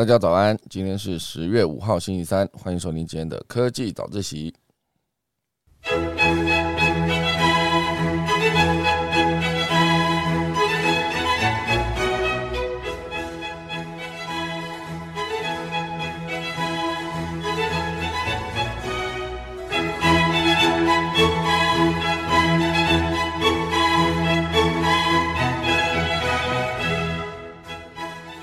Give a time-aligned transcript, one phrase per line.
[0.00, 4.50] 大家早安，今天是十月五号星期三，欢迎收听今天的科技早自习。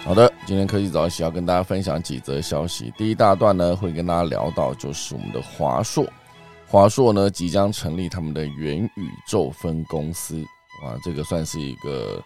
[0.07, 2.93] 好的，今天科技早起要跟大家分享几则消息。
[2.97, 6.07] 第一大段呢，会跟大家聊到就是我们的华硕，
[6.65, 10.41] 华硕呢即将成立他们的元宇宙分公司，
[10.81, 12.23] 啊，这个算是一个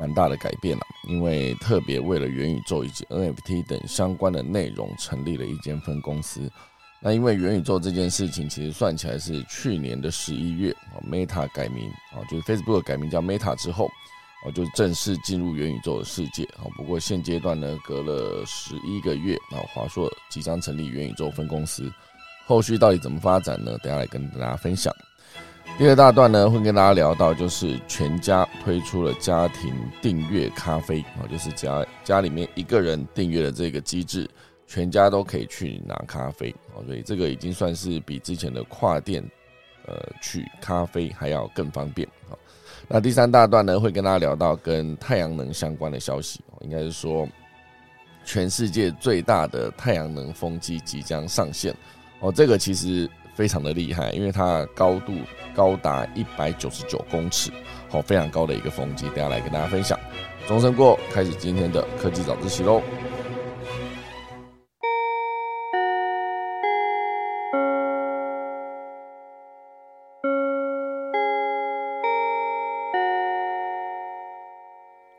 [0.00, 6.50] 蛮大的改变了，因为特别为了元宇宙以及 NFT 等相关的内容成立了一间分公司。
[6.98, 10.74] 那因为元宇宙这件事情，其实算起来是去年的十一月
[11.06, 13.86] ，Meta 改名啊，就是 Facebook 改名叫 Meta 之后。
[14.44, 16.62] 哦，就正式进入元宇宙的世界啊！
[16.76, 21.92] 不过现阶段呢，隔了十一个月啊，华硕即将成立元宇宙分公司，
[22.46, 23.76] 后续到底怎么发展呢？
[23.82, 24.94] 等下来跟大家分享。
[25.76, 34.28] 第二大段呢，会跟大家聊到，就是全家推出了家庭订阅咖啡啊，就是家家里面一个人订阅的这个机制，
[34.68, 39.22] 全家都可以去拿咖啡啊，所以这个已经算是比之前的跨店
[39.84, 42.38] 呃去咖啡还要更方便啊。
[42.90, 47.28] 那第三大段呢，会跟大家聊到跟太阳能相关的消息，应该是说，
[48.24, 51.74] 全世界最大的太阳能风机即将上线
[52.20, 55.12] 哦，这个其实非常的厉害，因为它高度
[55.54, 57.50] 高达一百九十九公尺，
[57.90, 59.98] 好，非常高的一个风机，等下来跟大家分享。
[60.46, 62.80] 钟声过，开始今天的科技早自习喽。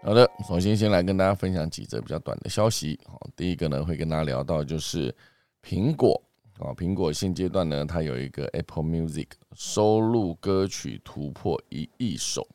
[0.09, 2.99] 好的，首先先来跟大家分享几则比较短的消息。
[3.05, 5.15] 好，第一个呢会跟大家聊到就是
[5.63, 6.19] 苹果
[6.57, 12.47] 啊，苹果现阶段呢它有一个 Apple Music 收录歌曲突破一亿首，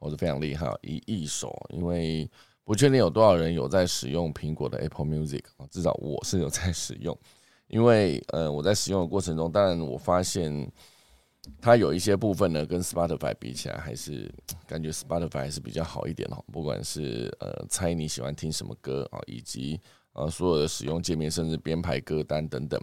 [0.00, 1.58] 我是非常厉害，一亿首。
[1.70, 2.30] 因为
[2.62, 7.18] 不确定有多少人有在使用苹果的 Apple Music 啊，至少我是有在使用。
[7.68, 10.70] 因为呃我在使用的过程中，当然我发现。
[11.60, 14.32] 它有一些部分呢，跟 Spotify 比起来，还是
[14.66, 16.44] 感觉 Spotify 还是比较好一点哦。
[16.52, 19.80] 不管是呃猜你喜欢听什么歌啊，以及
[20.12, 22.80] 呃所有的使用界面，甚至编排歌单等等，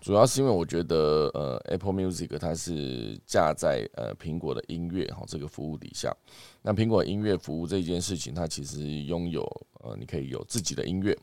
[0.00, 6.14] 主要是因为我觉得呃 Apple Music 它是架在呃苹果的音乐哈这个服务底下。
[6.60, 9.42] 那苹果音乐服务这件事情，它其实拥有
[9.80, 11.16] 呃你可以有自己的音乐，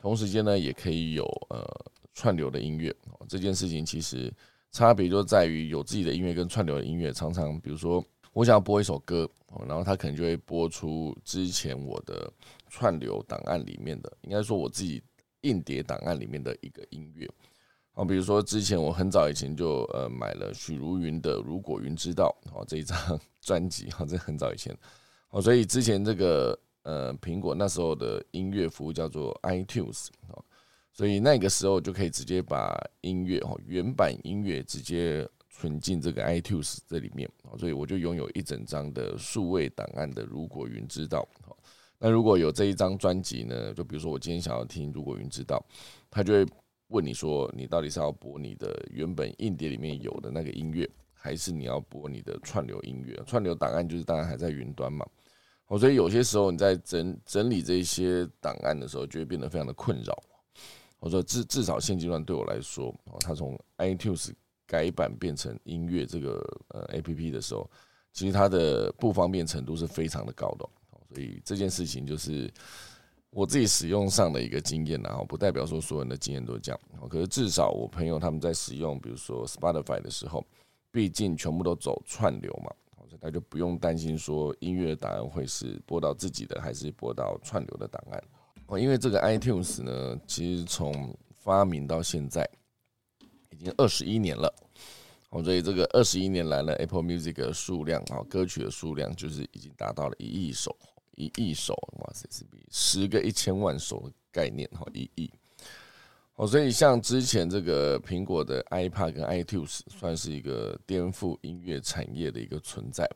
[0.00, 1.64] 同时间呢也可以有呃
[2.14, 2.94] 串流的音乐。
[3.28, 4.32] 这件事情其实。
[4.72, 8.02] 差别就在于有自己的音乐跟串流的音乐，常常比如说
[8.32, 9.28] 我想要播一首歌，
[9.68, 12.32] 然后它可能就会播出之前我的
[12.70, 15.02] 串流档案里面的，应该说我自己
[15.42, 17.28] 硬碟档案里面的一个音乐。
[17.92, 22.96] 好，比如说之前我很早以前就呃买了许茹芸的《如果云知道》好这一张
[23.42, 24.74] 专辑，好这很早以前，
[25.28, 30.42] 哦所以之前这个呃苹果那时候的音乐服务叫做 iTunes 好。
[30.92, 40.22] 所以那个时候就可以直接把音乐哈原版音乐直接存进这个 iTunes 这里面所以我就拥有一整张的数位档案的。
[40.24, 41.26] 如果云知道，
[41.98, 45.64] 那如果有这一张专辑呢，就比如说我今天想要听，如果云知道，
[46.10, 46.46] 他就会
[46.88, 53.14] 问你说，你到底是要播你的原本硬碟里面有的那个音乐，还是你要播你的串流音乐？
[53.24, 55.06] 串流档案就是当然还在云端嘛。
[55.68, 60.22] 哦，所以有些时候你在整整理这些档案的时候，就会变得非常的困扰。
[61.02, 64.30] 我说至至少现阶段对我来说，哦，它从 iTunes
[64.68, 67.68] 改版变成音乐这个呃 APP 的时候，
[68.12, 70.68] 其实它的不方便程度是非常的高的，
[71.12, 72.48] 所以这件事情就是
[73.30, 76.80] 我自己使用上的一个经验，然后不代表说所有人的经验都这样。
[77.10, 80.46] 可是至少我朋友他们在使用，比如说 Spotify 的时候，
[80.92, 82.72] 毕竟全部都走串流嘛，
[83.08, 88.22] 所以他就不用担心说音乐档案会是播到自己的，还是播到串流的档案。
[88.78, 92.48] 因为这个 iTunes 呢，其实从发明到现在
[93.50, 94.52] 已经二十一年了，
[95.30, 100.76] 哦，所以这个二十一年来呢，Apple Music 的数量啊，歌曲的数量就是已经达到了一亿首，
[101.16, 105.30] 一亿首，哇塞，是比十个一千万首的概念哈，一亿。
[106.36, 113.08] 哦，所以像之前这个苹果的 iPad 跟 iTunes 算是一个颠覆音乐产业的一个存在。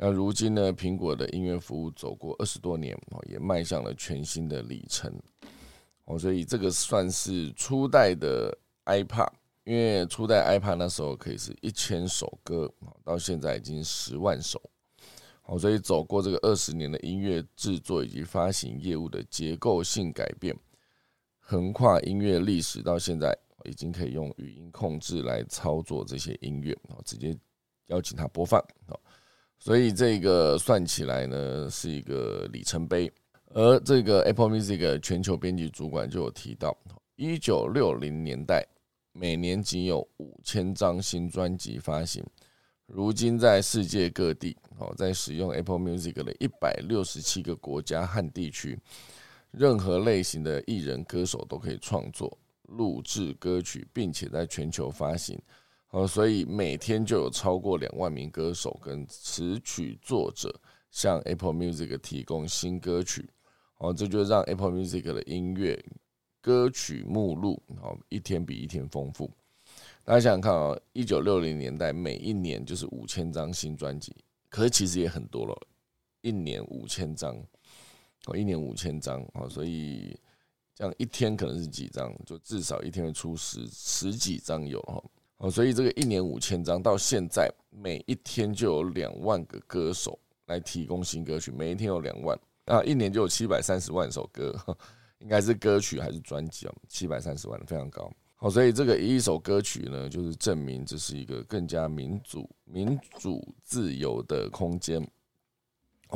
[0.00, 0.72] 那如今呢？
[0.72, 5.12] 苹果的音乐服务走过二十多年哦，也迈向了全新的里程
[6.04, 9.28] 哦，所以这个算是初代的 iPad，
[9.64, 12.72] 因为初代 iPad 那时候可以是一千首歌
[13.02, 14.62] 到现在已经十万首
[15.46, 20.56] 哦，所以走过这个二十年的音乐制作以及发行业务的结构性改变，
[21.40, 27.36] 横跨音乐历史到现在，已经可以用语音控制来操作这些音乐，哦直接
[27.88, 28.60] 邀请他播放。
[28.86, 29.00] 哦，
[29.58, 33.10] 所以这个算起来呢，是一个里程碑。
[33.54, 36.76] 而这个 Apple Music 全球编辑主管就有提到，
[37.16, 38.64] 一九六零年代
[39.12, 42.24] 每年仅有五千张新专辑发行，
[42.86, 48.78] 如今在世界各地，哦，在使用 Apple Music 的一百六十七个国家和地区。
[49.50, 55.40] 任何类型的艺人歌手都可以创作、录制歌曲，并且在全球发行。
[55.90, 60.54] 哦，所以每天就有超过两万名歌手跟词曲作者
[60.90, 63.28] 向 Apple Music 提供新歌曲。
[63.78, 65.82] 哦，这就让 Apple Music 的音乐
[66.40, 69.30] 歌曲目录好一天比一天丰富。
[70.04, 74.14] 大家想想看啊，一九六零年代每一年就是五千张新专辑，
[74.48, 75.56] 可是其实也很多了，
[76.20, 77.36] 一年五千张。
[78.26, 80.18] 哦，一年五千张哦，所以
[80.74, 84.94] 这样一天可能是几张，就至少一天会出十十几张有哈。
[84.94, 85.04] 哦，
[85.38, 94.54] 哦所以这个一年五千张，到现在每一天就有两万个歌手来提供新歌曲，每一天有两万啊，一年就有七百三十万首歌，
[95.20, 96.74] 应该是歌曲还是专辑啊？
[96.88, 98.12] 七百三十万非常高。
[98.34, 105.04] 好，所以这个一首歌曲呢，就是证明这是一个更加民主、民主自由的空间。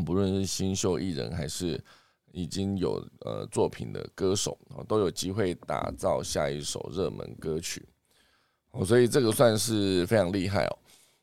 [0.04, 1.82] 不论是新秀艺人还是
[2.32, 4.58] 已经有呃作品的歌手
[4.88, 7.86] 都有机会打造下一首热门歌曲
[8.72, 10.78] 哦，所以这个算是非常厉害哦。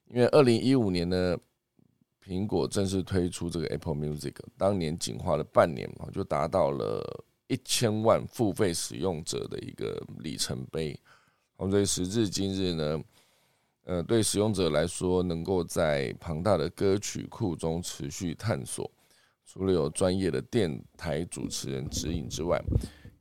[0.07, 1.37] 因为二零一五年呢，
[2.25, 10.99] 苹果正式推出这个 Apple Music，当年仅花了半年嘛，就达到了一千万付费使用者的一个里程碑。
[11.57, 13.03] 所以时至今日呢。
[13.85, 18.91] 呃，对使用者来说，能够在庞大的歌曲库中持续探索，
[19.47, 22.61] 除了有专业的电台主持人指引之外，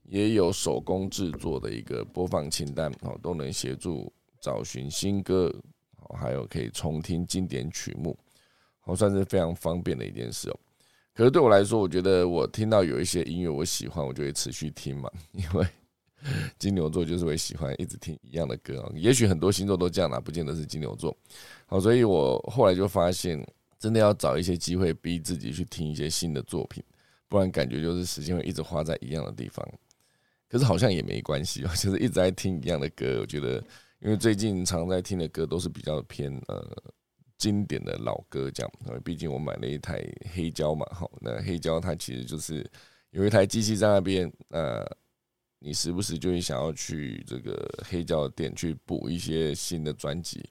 [0.02, 5.54] 也有手工制作的一个播放清单哦，都能协助找寻新歌，
[6.18, 8.18] 还有可以重听经典曲目，
[8.80, 10.58] 好，算是非常方便的一件事哦。
[11.14, 15.66] 可是对我来说，我觉得我听到有一些音乐我喜欢，我就会持续听嘛， 因为。
[16.58, 21.16] 金牛座就是会喜欢一直听一样的歌，也许很多星座都这样啦，不见得是金牛座。
[21.64, 23.40] 好，所以我后来就发现，
[23.78, 26.82] 真的要找一些机会逼自己去听一些新的作品，
[27.28, 29.64] 不然感觉就是时间会一直花在一样的地方。
[30.48, 33.18] 可是好像也没关系哦， 就是一直在听一样的歌。
[33.20, 33.62] 我觉得，
[34.00, 36.64] 因为最近常在听的歌都是比较偏呃
[37.36, 38.72] 经典的老歌，这样。
[38.86, 40.02] 因为毕竟我买了一台
[40.34, 42.68] 黑胶嘛，好，那黑胶它其实就是
[43.10, 44.86] 有一台机器在那边，呃。
[45.60, 50.48] 你时不时就会想要去这个黑胶店去补一些新的专辑。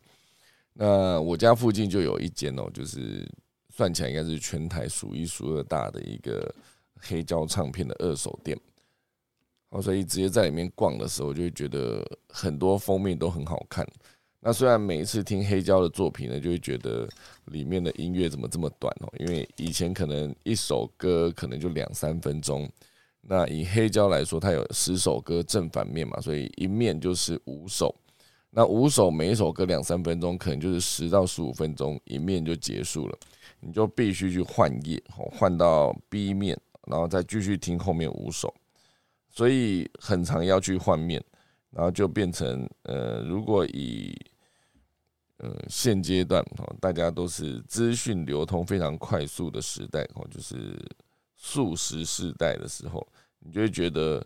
[0.73, 3.25] 那我家附近就有一间哦，就是
[3.69, 6.53] 算起来应该是全台数一数二大的一个
[6.99, 8.59] 黑胶唱片的二手店。
[9.69, 13.85] 哦，所以直接在里面逛的时候，就会觉得很多封面都很好看。
[14.39, 17.07] 那虽然每一次听黑胶的作品呢，就会觉得
[17.45, 19.11] 里面的音乐怎么这么短哦？
[19.19, 22.69] 因为以前可能一首歌可能就两三分钟。
[23.29, 27.93] 那以黑胶来说，它有十首歌正反面嘛，所以一面就是五首。
[28.51, 33.17] 那五首每一首歌两三分钟，可能就是十到十五分钟，一面就结束了。
[33.59, 38.53] 你就必须去换页，换到 B 面，然后再继续听后面五首。
[39.37, 41.23] 所以很长要去换面，
[41.69, 44.11] 然后就变成呃，如果以
[45.37, 50.75] 呃现阶段哦，大家都是资讯流通非常快速的时代哦，就是
[51.35, 53.07] 数十世代的时候。
[53.37, 54.25] 你就会觉得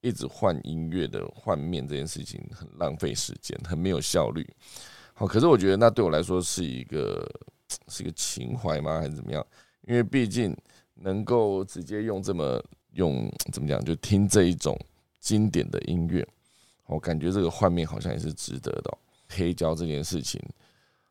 [0.00, 4.48] 一直换音乐的换面这件事情很浪费时间，很没有效率。
[5.12, 7.28] 好，可是我觉得那对我来说是一个
[7.88, 9.44] 是一个情怀吗，还是怎么样？
[9.88, 10.56] 因为毕竟
[10.94, 12.62] 能够直接用这么
[12.94, 14.78] 用怎么讲，就听这一种
[15.20, 16.26] 经典的音乐，
[16.86, 18.98] 我感觉这个换面好像也是值得的。
[19.28, 20.38] 黑胶这件事情，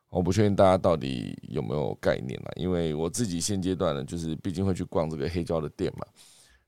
[0.10, 6.06] 我不确定大家到底有没有概念了，因为我自己现阶段呢，就是毕竟会去逛这个黑胶的店嘛。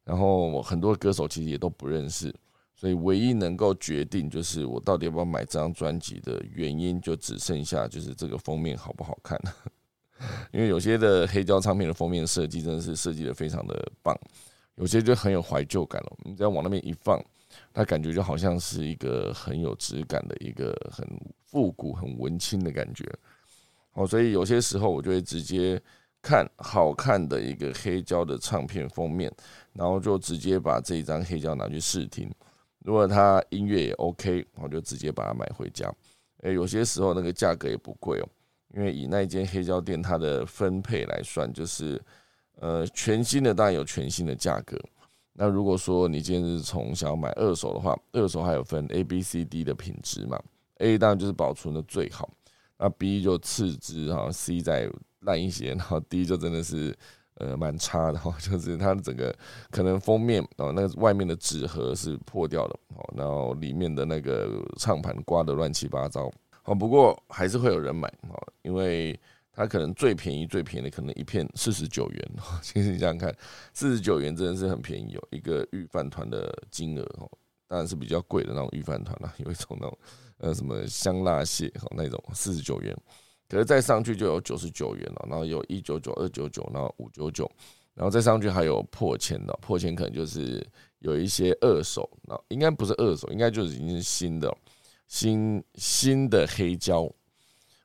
[0.04, 2.34] 然后我很多歌手其实也都不认识，
[2.76, 9.40] 所以唯一能够决定就是我到底要不要买这张专辑的原因，就只剩下就是这个封面好不好看。
[10.52, 14.18] 因为有些的黑胶唱片的封面设计真的是设计的非常的棒，
[14.76, 16.18] 有些就很有怀旧感了。
[16.24, 17.24] 你只要往那边一放，
[17.74, 21.08] 它感觉就好像是一个很有质感的一个很
[21.46, 23.04] 复古、很文青的感觉。
[23.94, 25.82] 哦，所以有些时候我就会直接。
[26.26, 29.30] 看好看的一个黑胶的唱片封面，
[29.74, 32.34] 然后就直接把这一张黑胶拿去试听。
[32.80, 35.94] 如果它音乐也 OK，我就直接把它买回家。
[36.44, 38.30] 诶，有些时候那个价格也不贵哦，
[38.74, 42.02] 因为以那间黑胶店它的分配来算，就是
[42.60, 44.80] 呃全新的当然有全新的价格，
[45.34, 50.40] 那如果说你今天是从想要买二手的话，二手还有分 A、B、C、D 的品质嘛
[50.78, 52.30] ？A 当然就是保存的最好，
[52.78, 54.90] 那 B 就次之哈，C 再
[55.22, 56.96] 烂一些，然后 D 就真的是
[57.36, 59.36] 呃蛮差的哈， 就是它的整个
[59.72, 66.32] 可能封面哦，那个外面的纸盒是破掉了哦，然后里面的那个唱盘刮的乱七八糟。
[66.66, 69.20] 哦，不过还是会有人买哦，因为。
[69.56, 72.32] 它可能最便宜最便宜的可能一片四十九元，
[72.64, 73.34] 其实你想想看，
[73.72, 77.30] 四十九元真的是很便宜哦，一个御饭团的金额哦，
[77.68, 79.98] 当然是比较贵的那种御饭团啦，有一种那种
[80.40, 82.98] 呃什么香辣蟹哈那种四十九元，
[83.48, 87.50] 可是再上去就有九十九元了，然后有一九九二九九，然后五九九，
[87.94, 90.66] 然后再上去还有破千的，破千可能就是
[90.98, 94.52] 有一些二手，那应该不是二手，应该就是已经是新的
[95.08, 97.08] 新新的黑胶。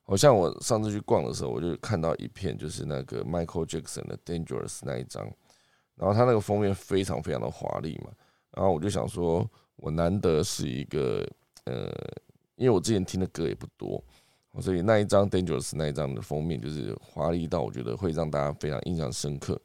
[0.09, 5.23] 好像我上次去逛的时候，我就看到一片，就是那个 Michael Jackson 的 Dangerous 那一张，
[5.97, 8.11] 然后他那个封面非常非常的华丽嘛，
[8.53, 9.47] 然后我就想说，
[9.77, 11.29] 我难得是一个
[11.65, 11.93] 呃，
[12.57, 14.03] 因为我之前听的歌也不多，
[14.63, 19.61] 所以那一张 Dangerous 那一张的封面就是华丽到我觉得会让大家非常印象深刻。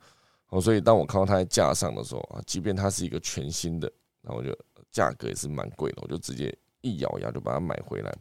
[0.50, 3.89] 哦，所以当我看到它在架上的时候啊，即便它是一个全新的，
[4.21, 4.53] 然后就
[4.91, 8.13] 价格也是蛮贵的，我就直接一咬牙就把它买回来。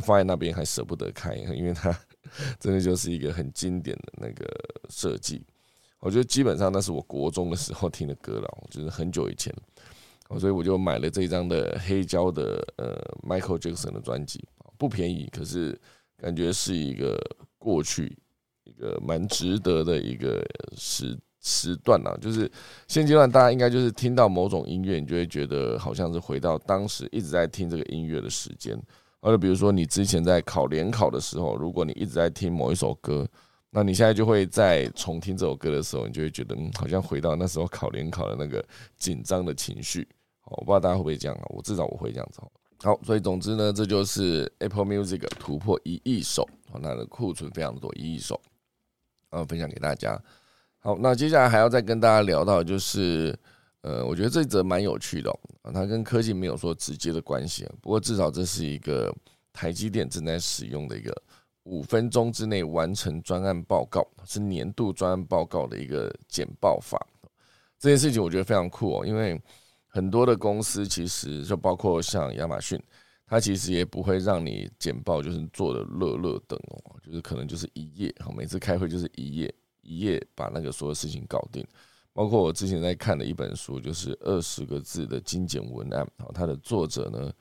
[0.00, 1.96] 放在那边还舍不得开，因为它
[2.60, 4.46] 真的就是一个很经典的那个
[4.88, 5.42] 设计。
[6.00, 9.52] 我觉得基本上那是我国中的时候听的歌了，就是很久以前，
[10.38, 12.96] 所以我就买了这张的黑胶的呃
[13.28, 14.44] Michael Jackson 的专辑，
[14.76, 15.76] 不便宜，可是
[16.16, 17.18] 感觉是一个
[17.58, 18.16] 过去
[18.62, 20.40] 一个蛮值得的一个
[20.76, 22.16] 时时段啊。
[22.20, 22.48] 就是
[22.86, 28.80] 现阶段大家应该就是听到某种音乐，你就会觉得好像是回到当时一直在听这个音乐的时间。
[29.20, 33.26] 或者比如说，你之前在考联考的时候，如果你一直在听某一首歌，
[33.70, 38.64] 那你现在就会在重听这首歌的时候，你就会觉得嗯，好像回到那时候考联考的那个
[38.96, 40.06] 紧张的情绪。
[40.44, 41.44] 我不知道大家会不会这样啊？
[41.48, 42.40] 我至少我会这样子。
[42.82, 48.40] 好，所以总之呢，这就是 Apple Music 突破一亿首，它的库存非常多，一亿首，
[49.30, 50.16] 然后分享给大家。
[50.78, 53.38] 好，那接下来还要再跟大家聊到就是。
[53.82, 55.30] 呃，我觉得这则蛮有趣的
[55.62, 59.14] 啊，它跟科技没有说直接的关系，不过至少这是一个
[59.52, 61.14] 台积电正在使用的一个
[61.62, 66.98] 五分钟之内完成专案报告，是年度专案报告的一个简报法。
[67.78, 69.40] 这件事情我觉得非常酷哦，因为
[69.86, 72.82] 很多的公司其实就包括像亚马逊，
[73.26, 81.64] 它其实也不会让你简报就是做的乐乐等哦，就是可能就是一页，每次开会就是一页一页把那个所有事情搞定。
[82.18, 86.04] 包括我之前在看的一本书，就是二十个字的精简文案。
[86.18, 87.32] 好，它的作者呢，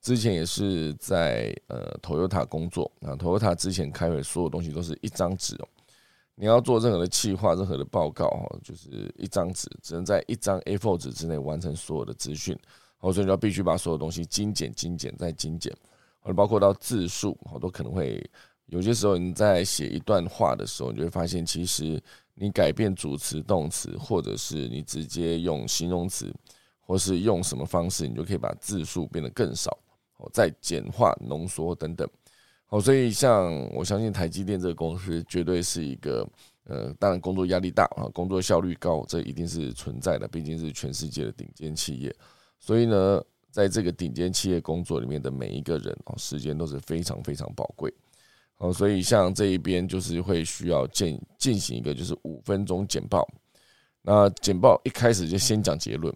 [0.00, 2.90] 之前也是在呃 Toyota 工作。
[2.98, 5.68] 那 Toyota 之前开会，所有东西都是一张纸哦。
[6.34, 12.58] 你要做任何的计划、任何的报告，哈，就是一张纸，只能在一张 A4 纸之内完成所有的资讯。
[12.98, 15.72] 好，所以你要必须把所有东西精简、精简再精简。
[16.18, 18.20] 或者包括到字数，好多可能会
[18.66, 22.02] 有些时候你在写一段话的时候，你就会发现其实。
[22.34, 26.34] 你改变主词、动词，或者是你直接用形容词，
[26.80, 29.70] 或是用什么方式，你就可以把字数变得更少，
[30.16, 32.08] 哦，再简化、浓缩等等。
[32.70, 36.28] 哦，所以像我相信台积电这个公司，绝对是一个
[36.64, 42.12] 呃，当然工作压力大啊，工作效率高，这一定是存在的，毕竟是全世界的顶尖企业。
[42.58, 47.92] 所以呢，在这个顶尖企业工作里面的每一个人哦，时间都是非常非常宝贵。
[48.58, 53.28] 哦，所以像这一边就是会需要进进行一个就是五分钟简报，
[54.00, 56.14] 那简报一开始就先讲结论，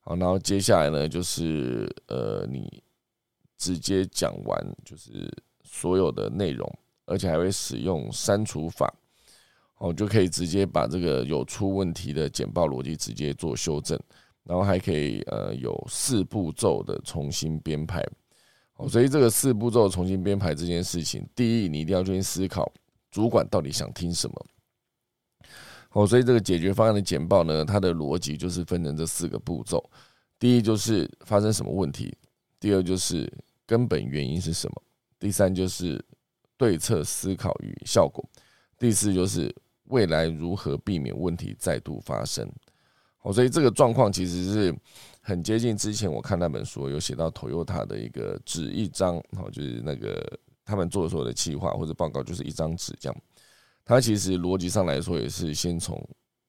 [0.00, 2.82] 好，然后接下来呢就是呃你
[3.56, 5.28] 直接讲完就是
[5.62, 6.72] 所有的内容，
[7.06, 8.90] 而且还会使用删除法，
[9.78, 13.98] 哦就可以直接把这个有出问题的简报逻辑直接做修正，
[14.44, 18.02] 然后还可以呃有四步骤的重新编排。
[18.78, 22.72] 哦，所以这个四步骤重新编排这件事情，第一，你一定要去思考
[23.10, 24.46] 主管到底想听什么。
[25.90, 29.82] 哦，所以这个解决方案的简报呢，它的逻辑就是分成这四个步骤：
[30.38, 32.08] 第一就是发生什么问题；
[32.60, 33.28] 第二就是
[33.66, 34.74] 根本原因是什么；
[35.18, 36.00] 第三就是
[36.56, 38.24] 对策思考与效果；
[38.78, 39.52] 第四就是
[39.86, 42.48] 未来如何避免问题再度发生。
[43.22, 44.74] 哦，所以这个状况其实是。
[45.28, 50.26] 很接近之前我看那本书，有写到 Toyota 的一个纸一张，好，就是那个
[50.64, 53.22] 他们做的所有的计划或者报告，就是一张纸这样。
[53.84, 56.02] 它其实逻辑上来说也是先从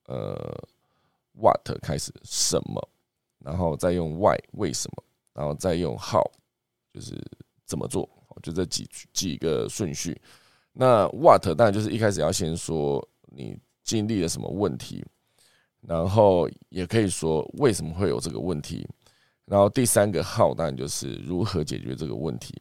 [0.06, 0.34] 呃
[1.38, 2.88] What 开始什么，
[3.40, 6.24] 然后再用 Why 为什么，然后再用 How
[6.94, 7.22] 就是
[7.66, 8.08] 怎么做，
[8.42, 10.18] 就这几几个顺序。
[10.72, 15.04] 那 What 当然就是一开始要先说你经历了什么问题。
[15.80, 18.86] 然后也可以说为什么会有这个问题。
[19.46, 22.54] 然后第三个号当然就是如何解决这个问题。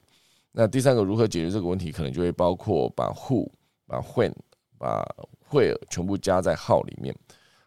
[0.52, 3.48] 那第三个如何解决这个问题，可能就会包括把 who、
[3.86, 4.34] 把 when、
[4.80, 5.06] 把
[5.52, 7.16] where 全部加在号里面。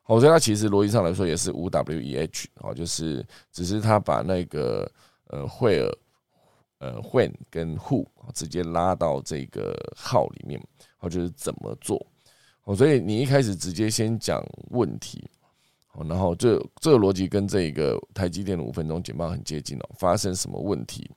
[0.02, 4.90] 好，所以它其实逻辑上来说也是五 w e h，哦，就是只是它把那个
[5.28, 5.94] 呃 where、
[6.78, 8.04] 呃 when 跟 who
[8.34, 10.60] 直接拉到这个号里面，
[10.96, 12.04] 好就是怎么做。
[12.64, 15.24] 哦，所以你一开始直接先讲问题。
[16.08, 19.88] 然后这这个逻辑跟这个台积电的五分钟简报很接近哦。
[19.98, 21.10] 发生什么问题？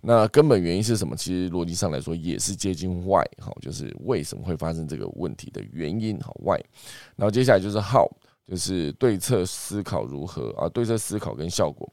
[0.00, 1.16] 那根本原因是什么？
[1.16, 6.60] 其实逻辑上来说也是接近 why 好，就是为什么会发生这个问题的原因好 why。
[7.16, 8.06] 然后接下来就是 how，
[8.46, 10.68] 就是对策思考如何啊？
[10.68, 11.90] 对策思考跟效果，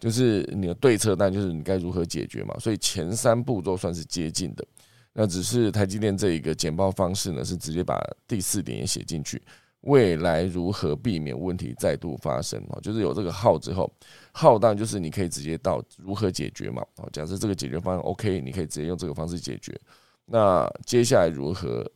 [0.00, 2.56] 就是你的对策，但就是你该如何解决嘛。
[2.58, 4.66] 所以前三步骤算是接近的。
[5.12, 9.40] 那只是台积电这一个简报方式呢，是直接把第四点也写进去。
[9.84, 12.80] 未来如何避免问题再度发生哦？
[12.80, 13.90] 就是有这个号之后，
[14.32, 16.82] 号当就是你可以直接到如何解决嘛。
[16.96, 19.78] 哦，假设这个解决方案 OK，你可以直接用这个方式解决。
[20.24, 21.86] 那接下来如何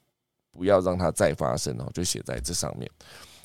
[0.53, 1.89] 不要让它再发生哦？
[1.95, 2.91] 就写在这上面。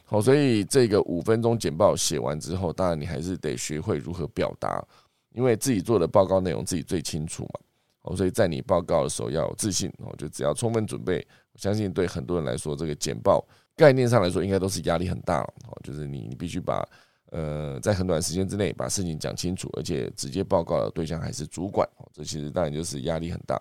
[0.04, 4.86] 好，所以这个五分钟简报写完之后，当然你还是得学会如何表达，
[5.32, 7.60] 因为自己做的报告内容自己最清楚嘛。
[8.02, 13.42] 哦，所以在你报告的时候要有自信哦，就只要充分准备，我相信对很多人来说，这个简报。
[13.76, 16.88] 概念上来说，应该都是压力很大哦，就是你你必须把
[17.32, 23.60] 呃在很短时间之内把事情讲清楚，而且直接报告的对象还是主管哦，这其实当然就是压力很大。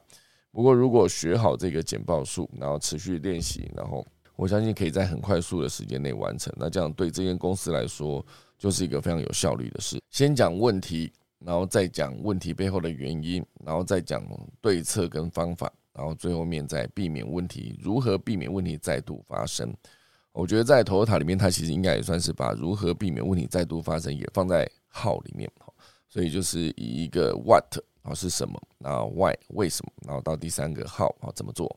[0.50, 6.52] 不过如果学好这个简报术，然后持续练习，然后我相信可以在很快速的时间内完成。
[6.58, 8.22] 那这样对这间公司来说，
[8.58, 9.98] 就是一个非常有效率的事。
[10.10, 14.22] 先讲问题，然后再讲问题背后的原因，然后再讲
[14.60, 19.74] 对策跟方法，然后最后面再避免问题，如何避免问题再度发生。
[20.32, 25.50] 我觉得在投塔里面，它其实应该也算是把如何避免问题再度发生也放在号里面
[26.08, 31.74] 所以就是以一个 what 啊是什么，然后 why 为什么，然后到第三个 how 啊怎么做，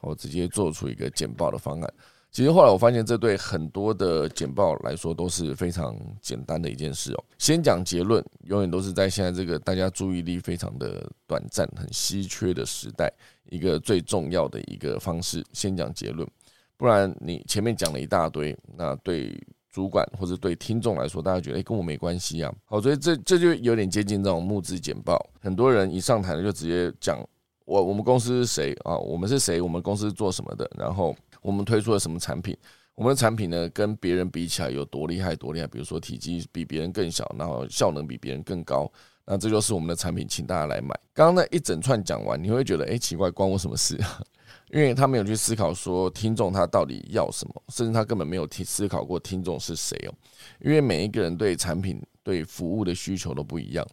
[0.00, 1.94] 我直接做出一个简报的方案。
[2.32, 7.24] 其实后来我发现，这对很多的简报来说都是非常简单的一件事哦。
[7.38, 13.10] 先讲结论，永远都是在现在这个大家注意力非常的短暂、很稀缺的时代，
[13.48, 16.28] 一个最重要的一个方式，先讲结论。
[16.76, 19.38] 不然你前面讲了一大堆，那对
[19.70, 22.52] 主管或者对听众来说，大家觉得哎跟我没关系啊。
[22.64, 25.18] 好，所以这这就有点接近这种募资简报。
[25.40, 27.18] 很多人一上台就直接讲
[27.64, 28.72] 我我们公司是谁？
[28.84, 32.56] 啊，我们是谁，我们公司做什么的，然后我们推出了什么产品，
[32.94, 38.90] 我们的产品呢跟别人比起来有多厉害多厉害，比如说体积比别人更小，然后效能比别人更高，
[39.26, 40.98] 那这就是我们的产品，请大家来买。
[41.12, 44.22] 刚刚那一整串讲完，你会觉得哎奇怪，关我什么事啊？
[44.70, 50.14] 因为他没有去思考说听众他到底要什么，甚至他根本没有听思考过听众是谁哦。
[50.60, 53.86] 因为每一个人对产品、对服务的需求都不一样。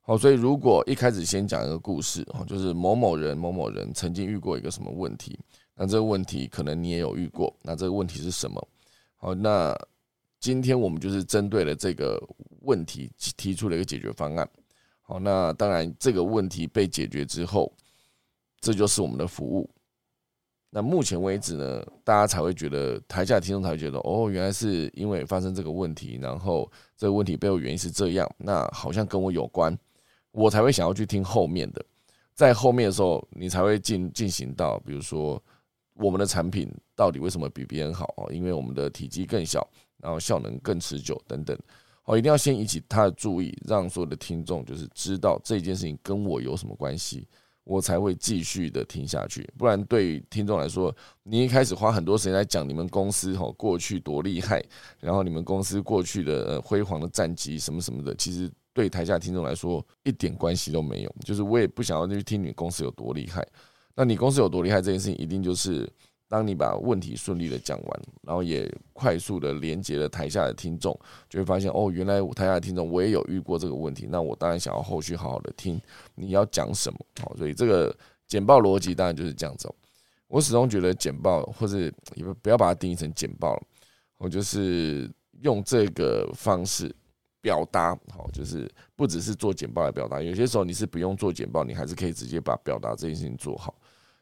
[0.00, 5.38] 好，所以如果一开始先讲一个故事，哦，就是某某人、某某人曾经遇过一个什么问题，
[5.74, 8.68] 那这个问题可能你也有遇过，那这个问题是什么？
[9.16, 9.74] 好，那
[10.40, 12.22] 今天我们就是针对了这个
[12.60, 14.46] 问题提出了一个解决方案。
[15.06, 17.70] 好，那当然这个问题被解决之后，
[18.60, 19.68] 这就是我们的服务。
[20.70, 29.78] 那目前为止呢，大家才会觉得台下听众才会觉得，哦，原来是因为发生这个问题，然后这个问题背后原因是这样，那好像跟我有关，
[30.32, 31.84] 我才会想要去听后面的，
[32.34, 35.40] 在后面的时候，你才会进进行到，比如说
[35.92, 39.64] 我们的产品到底为什么比别人好，因为我们的体积更小，
[39.98, 41.56] 然后效能更持久等等，
[42.04, 47.26] 哦，一定要先引起他的注意，让所有的听众就是知道这件事情跟我有什么关系。
[47.66, 54.62] 我才会继续的听下去，不然对听众来说，你一开始花很多时间来讲你们公司吼过去多厉害，
[55.00, 61.14] 然后你们公司过去的辉煌的战绩什么什么的，其实对台下听众来说一点关系都没有。
[61.24, 63.42] 就是我也不想要去听你公司有多厉害，
[63.94, 65.90] 那你公司有多厉害这件事情，一定就是。
[66.34, 70.92] 当你把问题顺利的讲完，然后也快速的连接了台下的听众，
[71.28, 74.08] 就会发现哦，原来台下的听众我也有遇过这个问题。
[74.10, 75.80] 那我当然想要后续好好的听
[76.16, 76.98] 你要讲什么。
[77.22, 79.72] 好，所以这个简报逻辑当然就是这样子。
[80.26, 81.78] 我始终觉得简报或者
[82.16, 83.62] 也不要把它定义成简报了，
[84.18, 85.08] 我就是
[85.42, 86.92] 用这个方式
[87.40, 87.96] 表达。
[88.12, 93.72] 好，就是不只是做简报来表达，有些时候你是不用做简报，你还是可以直接把表达这件事情做好。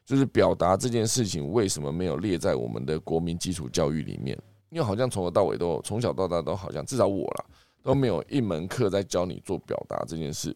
[0.05, 4.37] 就是表达这件事情为什么没有列在我们的国民基础教育里面？
[4.69, 7.45] 因为好像从头到尾都从小到大都好像至少我啦
[7.83, 10.55] 都没有一门课在教你做表达这件事。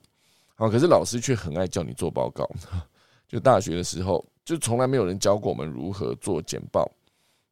[0.55, 2.49] 好，可是老师却很爱叫你做报告。
[3.27, 6.89] 就大学的时候，就从来没有人教过我们如何做简报。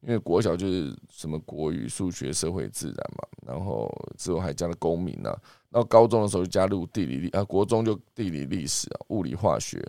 [0.00, 5.36] 因为国小就是什么国语、数学、社会、自然嘛，然后之后还加了公民啊。
[5.70, 9.84] 到高中的时候就加入地理历啊，国中就地理历史啊、物理化学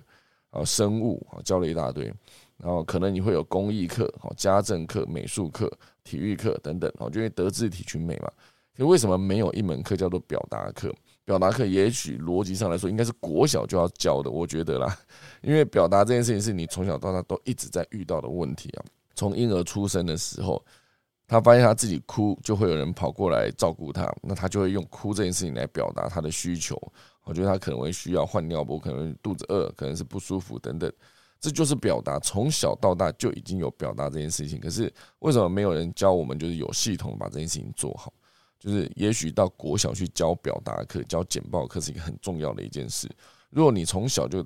[0.50, 2.12] 啊、生物啊，教了一大堆。
[2.58, 5.72] 然后可能你会有公益课、好家政课、美术课、
[6.04, 8.32] 体育课等等哦，就因为德智体群美嘛。
[8.76, 10.94] 所以为什么没有一门课叫做表达课？
[11.26, 14.98] 表达课也许逻辑上来说应该是国小就要教的，我觉得啦，
[15.42, 18.86] 因为表达这件事情是你从小到大都一直在遇到的问题啊。
[19.14, 20.64] 从婴儿出生的时候，
[21.28, 26.82] 他发现他自己哭，就会有人跑过来照顾他，那他就会用哭这件事情来表达他的需求。
[27.28, 30.92] 我觉得他可能会需要换尿布，可能肚子饿，可能是不舒服等等，
[31.40, 32.18] 这就是表达。
[32.20, 38.14] 从小到大就已经有表达这件事情，可是为什么没有人教我们，就是有系统把这件事情做好？
[38.60, 43.08] 就是也许到国小去教表达课、教简报课是一个很重要的一件事。
[43.50, 44.44] 如果你从小就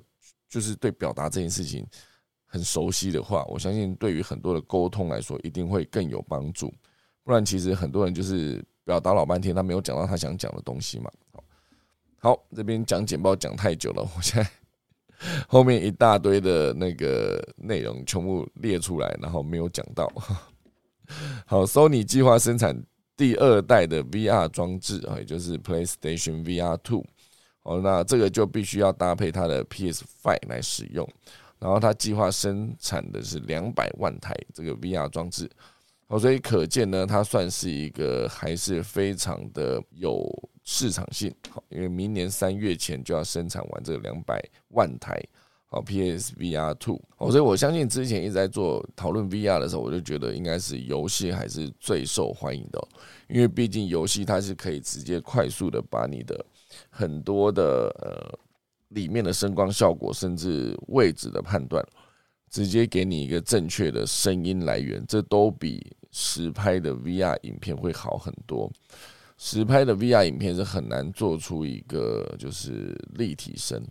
[0.48, 1.86] 就是对表达这件事情
[2.44, 6.70] 很熟悉的话，我相信对于很多的沟通来说，一定会更有帮助。
[7.22, 11.10] 不然，其实很多人就是表达老半天，他没有讲到他想讲的东西嘛。
[12.24, 14.48] 好，这边讲简报讲太久了，我现在
[15.48, 20.08] 后面一大堆的那个内容全部列出来，然后没有讲到。
[21.44, 22.80] 好，Sony 计划生产。
[23.14, 27.04] 第二代的 VR 装置啊，也就是 PlayStation VR Two，
[27.62, 31.06] 好，那这个就必须要搭配它的 PS Five 来使用。
[31.58, 35.50] 然后它计划生产的是两百万台这个 VR 装置，
[36.08, 40.24] 好，所以可见呢，它算是一个还是非常的有
[40.64, 41.34] 市场性。
[41.50, 45.22] 好，因为明年三月前就要生产完这个两百万台。
[45.66, 52.88] 好，PSVR Two，所以我相信之前一直在做讨论 VR 的时候，我就觉得应该是游戏还是最受欢迎的，
[53.26, 56.44] 因为毕竟游戏它是可以直接快速的把你的
[56.90, 58.38] 很多的呃
[58.88, 61.82] 里面的声光效果，甚至位置的判断，
[62.50, 68.70] 直接给你一个正确的声音来源，这都比实拍的 VR 影片会好很多。
[69.44, 73.84] 实拍的 VR 影片是很难做出一个就是立体声。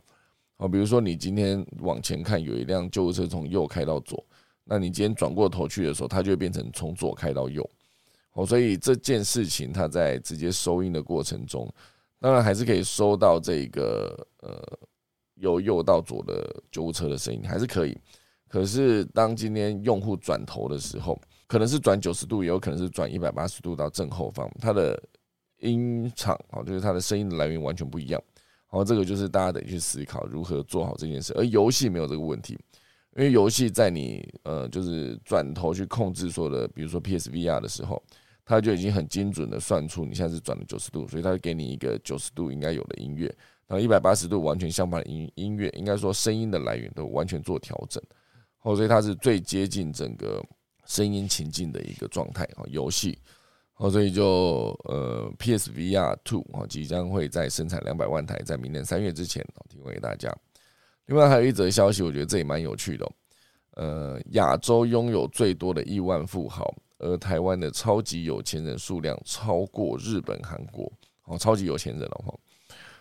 [0.55, 4.25] 哦，比如说你今天往前看，有一辆救护车从右开到左，
[4.63, 7.69] 那你今天转过头去的时候，它就会变成从左开到右。
[8.31, 11.69] 哦，所以这件事情它在直接收音的过程中，
[12.21, 14.79] 当然还是可以收到这个呃
[15.35, 17.97] 由右到左的救护车的声音，还是可以。
[18.47, 24.97] 可是当今天用户转头的时候，可能是转九十度，也有可能是转一百八十度到正后方，它的
[25.61, 28.21] 音场啊，就是它的声音的来源完全不一样。
[28.69, 32.57] 然后这个就是大家得去思考如何做好这件事，而游戏没有这个问题，
[33.17, 38.01] 因为游戏在你呃就是转头去控制所有的，比如说 PSVR 的时候，
[38.45, 43.25] 它就已经很精准的算出你现在是转了九十度，所以它会给你一个九十度应该有的音乐，
[43.67, 48.01] 然后一百八十度完全相反的音音乐，应该说声音的来源都完全做调整，
[48.61, 50.41] 哦，所以它是最接近整个
[50.85, 53.19] 声音情境的一个状态啊，游戏。
[53.81, 60.31] 哦，所以就呃，PSVR Two 啊，即将会在生产两百万台，在明年三月之前提供给大家。
[61.07, 63.11] 另外还有一则消息，我觉得这也蛮有趣的。
[63.71, 70.91] 呃，亚洲拥有最多的亿万富豪，而台湾的超级有钱人数量超过日本、韩国。
[71.25, 72.31] 哦，超级有钱人了哈。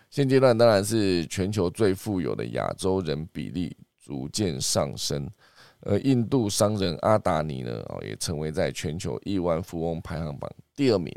[0.09, 5.29] 现阶段当然是全球最富有的亚洲人比例逐渐上升。
[5.83, 11.11] 而印度商人阿达尼呢，哦，也成为在全球亿万富翁排行榜第二名，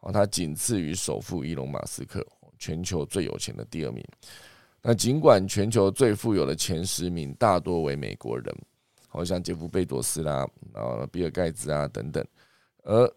[0.00, 2.22] 哦，他仅次于首富伊隆马斯克，
[2.58, 4.04] 全球最有钱的第二名。
[4.82, 8.54] 那尽管全球最富有的前十名大多为美国人，
[9.08, 12.22] 好像杰夫贝佐斯啦，然后比尔盖茨啊等等，
[12.82, 13.10] 而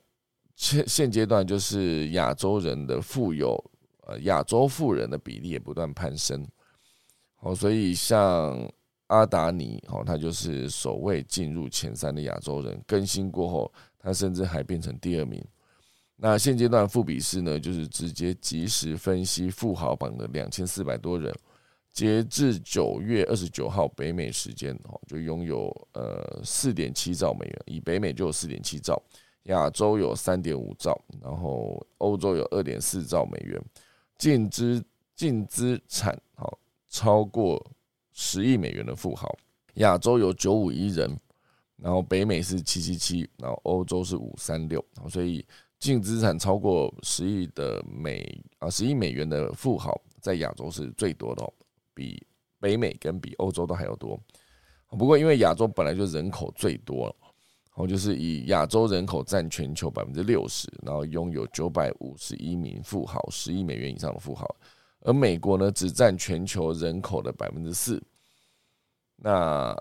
[0.56, 3.62] 现现阶段就是亚洲人的富有，
[4.08, 6.48] 呃，亚洲富人的比例也不断攀升，
[7.42, 8.58] 哦，所以像。
[9.10, 12.80] 阿达尼，哦，他就是首位进入前三的亚洲人。
[12.88, 15.44] 更新过后，他甚至还变成第二名。
[16.16, 21.34] 那现阶段富比士呢，就是直接及时分析富豪榜的两千四百多人。
[21.92, 27.62] 截至九月二十九号北美时间，哦，就拥有呃四点七兆美元。
[27.66, 29.02] 以北美就有四点七兆，
[29.44, 33.60] 亚洲有三点五兆，然后欧洲有二点四兆美元。
[34.20, 34.84] 净资
[35.16, 37.66] 净资产，好超过。
[38.22, 39.34] 十亿美元的富豪，
[39.76, 41.18] 亚洲有九五亿人，
[41.78, 45.44] 然后北美是七七七，然后欧洲是五三六，所以
[45.80, 51.50] 净资产超过十亿的美啊十亿美元的富豪，在亚洲是最多的，
[51.94, 52.22] 比
[52.60, 54.20] 北美跟比欧洲都还要多。
[54.90, 57.06] 不过因为亚洲本来就人口最多，
[57.70, 64.46] 然后就是以亚洲人口占全球百分之六十，然后拥有九百五十一名富豪，十亿美元以上的富豪。
[65.04, 68.04] 而美国呢，只占全球人口的百分之四。
[69.22, 69.76] 那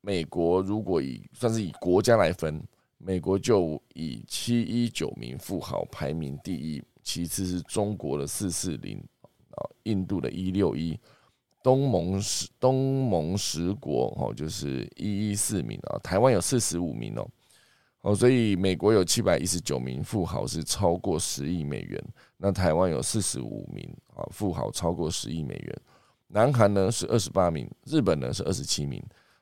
[0.00, 2.62] 美国如果以算是以国家来分，
[2.98, 8.98] 美国就以七一九名富豪排名第一，其次是中国的四四零
[9.50, 10.98] 啊，印度的一六一，
[11.62, 17.26] 东盟十东盟十国哦，就是一一四名啊，台湾有四十五名哦。
[18.02, 22.04] 哦，所以美国有七百一十九名富豪是超过十亿美元，
[22.36, 23.82] 那台湾有四十五名
[24.14, 25.80] 啊富豪超过十亿美元，
[26.34, 29.00] 南韩呢是二十八名，日本呢是二十七名。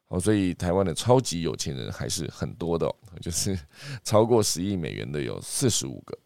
[0.09, 2.87] 哦，所以台湾的超级有钱人还是很多的，
[3.18, 3.59] 就是
[4.05, 6.16] 超过十亿美元的有四十五个。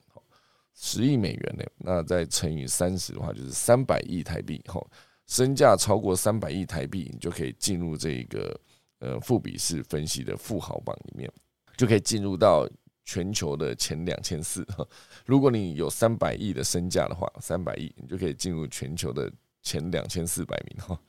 [0.74, 4.60] 十亿美元呢，那再乘以三十的话，就是三百亿台币。
[4.66, 4.84] 哈，
[5.28, 8.60] 身价超过三百亿台币，你就可以进入这个
[8.98, 11.32] 呃富比士分析的富豪榜里面。
[11.76, 12.68] 就可以进入到
[13.04, 14.66] 全球的前两千四。
[15.24, 19.30] 如果你有三百亿的身价的话，三百亿你就可以进入全球的
[19.66, 20.78] 前两千四百名。
[20.86, 21.00] 哈，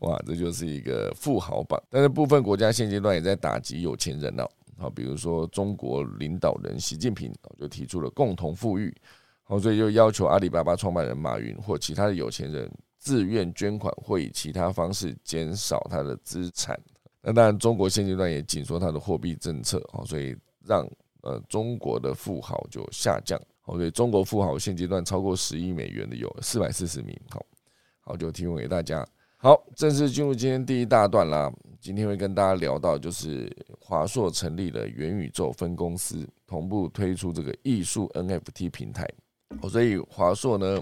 [0.00, 1.80] 哇，这就是一个富豪榜。
[1.88, 4.44] 但是部分国家现阶段也在打击有钱人哦。
[4.76, 8.92] 好，比如说中国领导人习近平就提出了共同富裕，
[9.44, 16.78] 好，所以就要求阿里巴巴创办人马云或其他的有钱人自愿捐款或以其他方式减少他的资产。
[17.22, 20.86] 那当然，中国现阶段也紧缩他的货币政策啊，所以让
[21.22, 23.40] 呃中国的富豪就下降。
[23.62, 27.18] 好，所以中国富豪现阶段超过十亿美元的有四百四十名。
[27.30, 27.44] 好，
[28.06, 29.06] 好就提供给大家。
[29.36, 31.52] 好，正式进入今天第一大段啦。
[31.80, 39.08] 今天会跟大家聊到，就是华硕成立了元宇宙分公司，同步推出这个艺术 NFT 平台。
[39.60, 40.80] 哦，所以华硕呢，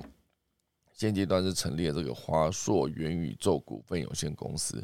[0.92, 4.82] 现阶段是成立了这个华硕元宇宙股份有限公司。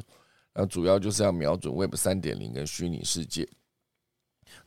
[0.53, 3.47] 那主要就是要瞄准 Web 三点零跟虚拟世界。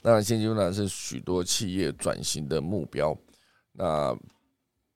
[0.01, 3.17] 那现阶段是许多企业转型的目标。
[3.73, 4.17] 那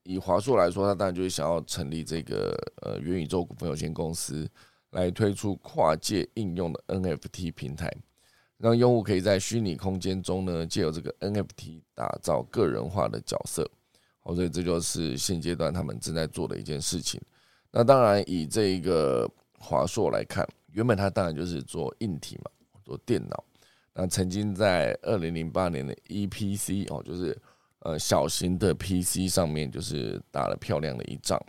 [0.09, 4.49] 以华硕来说，它当然就是想要成立这个呃元宇宙股份有限公司，
[4.92, 7.94] 来推出跨界应用的 NFT 平台，
[8.57, 13.71] 让用户可以在虚拟空间中呢，借由这个 NFT 打造个人化的角色。
[14.21, 17.21] 好，所以这就是现阶段他们正在做的一件事情。
[17.71, 20.49] 那当然，以这个华硕来看。
[20.73, 22.51] 原本它当然就是做硬体嘛，
[22.85, 23.44] 做电脑。
[23.94, 27.37] 那曾经在二零零八年的 EPC 哦，就是
[27.88, 31.40] 呃小型的 PC 上面，就是打了漂亮的一仗。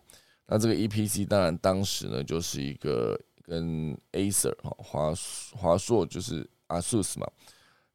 [0.47, 5.13] 那这个 EPC 当然当时呢，就是一个跟 Acer 哈华
[5.53, 7.27] 华硕就是 ASUS 嘛，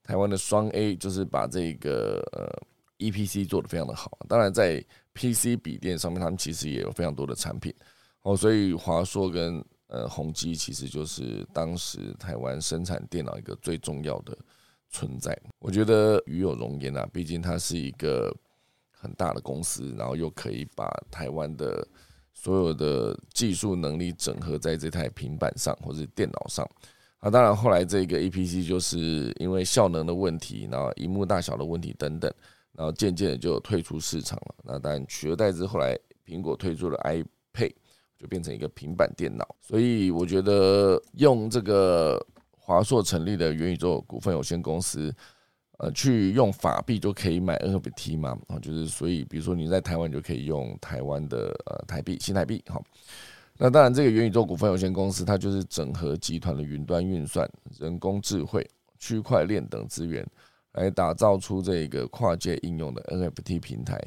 [0.02, 2.46] 台湾的双 A 就是把这个呃
[2.98, 4.18] EPC 做的非常的好。
[4.28, 7.74] 当然在 PC 笔电上面，他们其实也有非常多的产品
[8.22, 14.37] 哦，所以华硕跟呃，宏基其实就是当时台湾生产电脑一个最重要的
[14.94, 15.37] 存在。
[15.59, 18.33] 我觉得与有荣焉啊，毕竟它是一个
[18.92, 21.85] 很大的公司，然后又可以把台湾的
[22.33, 26.64] 所有的技术能力整合在这台平板上或者电脑上。
[27.18, 32.33] 啊，当然后来这个 APC 就是因为效能的问题，然后荧幕大小的问题等等，
[32.72, 34.54] 然后渐渐的就退出市场了。
[34.62, 37.74] 那当然取而代之，后来苹果推出了 iPad。
[38.16, 42.24] 就变成一个平板电脑，所以我觉得用这个
[42.66, 45.14] 华硕成立的元宇宙股份有限公司，
[45.77, 52.83] 呃，去用法币就可以买 NFT 嘛，啊，就是所以比如说你在台湾就可以用台湾的呃台币新台币，好，
[53.59, 57.46] 那当然这个元宇宙股份有限公司它就是整合集团的云端运算、
[57.79, 58.66] 人工智慧、
[58.98, 60.27] 区块链等资源，
[60.72, 64.00] 来打造出这个跨界应用的 NFT 平台。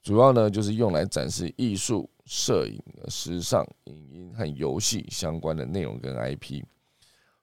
[0.00, 6.62] 主要呢，就是用来展示艺术、摄影、时尚、影音和游戏相关的内容跟 IP。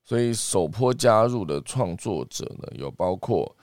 [0.06, 3.54] 所以首波加入的创作者呢，有包括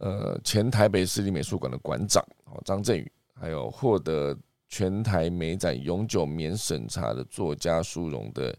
[0.00, 4.36] 呃前台北市立美术馆的馆长哦张振宇，还有获得
[4.68, 8.54] 全台美展永久免审查的作家殊荣的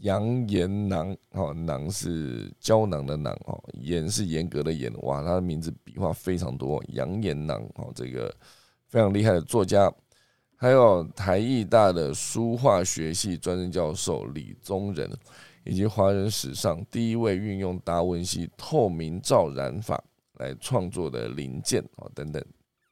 [0.00, 8.34] 杨延囊哦，囊是胶囊的囊哦，严是严格的严，哇，他的名字笔画非常多，杨延囊哦，这个。
[8.90, 9.88] 非常厉害的作家，
[10.56, 15.08] 还有台艺大的书画学系专任教授李宗仁，
[15.64, 20.02] 以及华人史上第一位运用达文西透明照染法
[20.34, 22.42] 来创作的零件啊等等，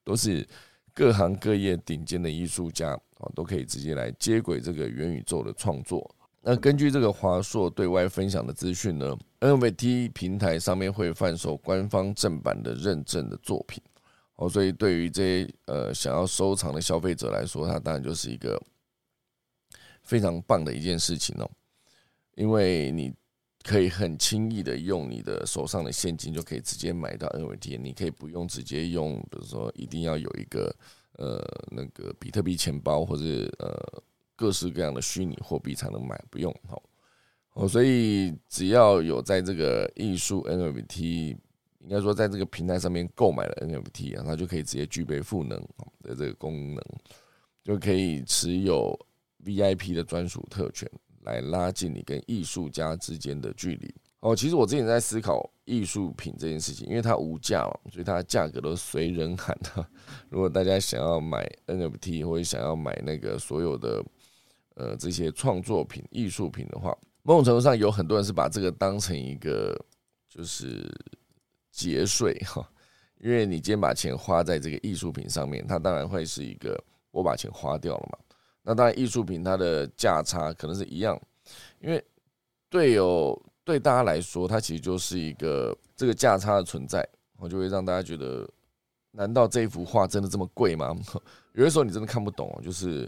[0.04, 0.46] 都是
[0.92, 6.14] 各行各业顶尖的艺术家啊，都可以直接来接轨这个元宇宙的创作。
[6.40, 13.83] 那根据这个华硕对外分享的资讯呢，NFT 平台上面会贩售官方正版的认证的作品。
[14.37, 18.59] 哦，所以对于这些呃想要收藏的消费者来说，它当然就是一个
[20.02, 21.50] 非常棒的一件事情哦，
[22.38, 23.12] 因为你
[23.64, 30.74] 可以很轻易的用你的手上的现金就可以直接买到 NFT，你可以不用直接用，比如说一定要有一个
[31.14, 33.24] 呃那个比特币钱包或者
[33.59, 34.03] 呃
[34.37, 36.81] 各式各样的虚拟货币才能买，不用哦。
[37.55, 41.37] 哦，所以只要有在这个艺术 NFT。
[41.81, 45.59] 应该说在这个平台上面购买了 NFT 啊，它就可以直接具备赋能
[46.03, 46.85] 的这个功能，
[47.64, 48.98] 就可以持有
[49.44, 50.90] VIP 的专属特权，
[51.22, 53.94] 来拉近你跟艺术家之间的距离。
[54.20, 59.87] 哦，其实我之前在思考艺术品这件事情，因为它无价嘛，所以它的价格都随人喊的。
[60.28, 64.04] 如果大家想要买 NFT 或者想要买那个所有的
[64.74, 69.78] 呃这些创作品、艺术品的话，某种程度上有很多人是把这个当成一个
[70.28, 70.92] 就是
[71.70, 72.68] 节税 哈，
[73.20, 76.76] 因为你今天把钱花在这个艺术品上面，它当然会是一个
[77.12, 78.18] 我把钱花掉了嘛。
[78.68, 81.20] 那当然，艺术品它的价差可能是一样，
[81.81, 82.04] 因为
[82.68, 83.40] 对有。
[83.64, 88.48] 对大家来说，它其实就是一个这个价差的存在，我就会让大家觉得，
[89.11, 90.96] 难道这一幅画真的这么贵吗？
[91.52, 93.07] 有的时候你真的看不懂哦，就是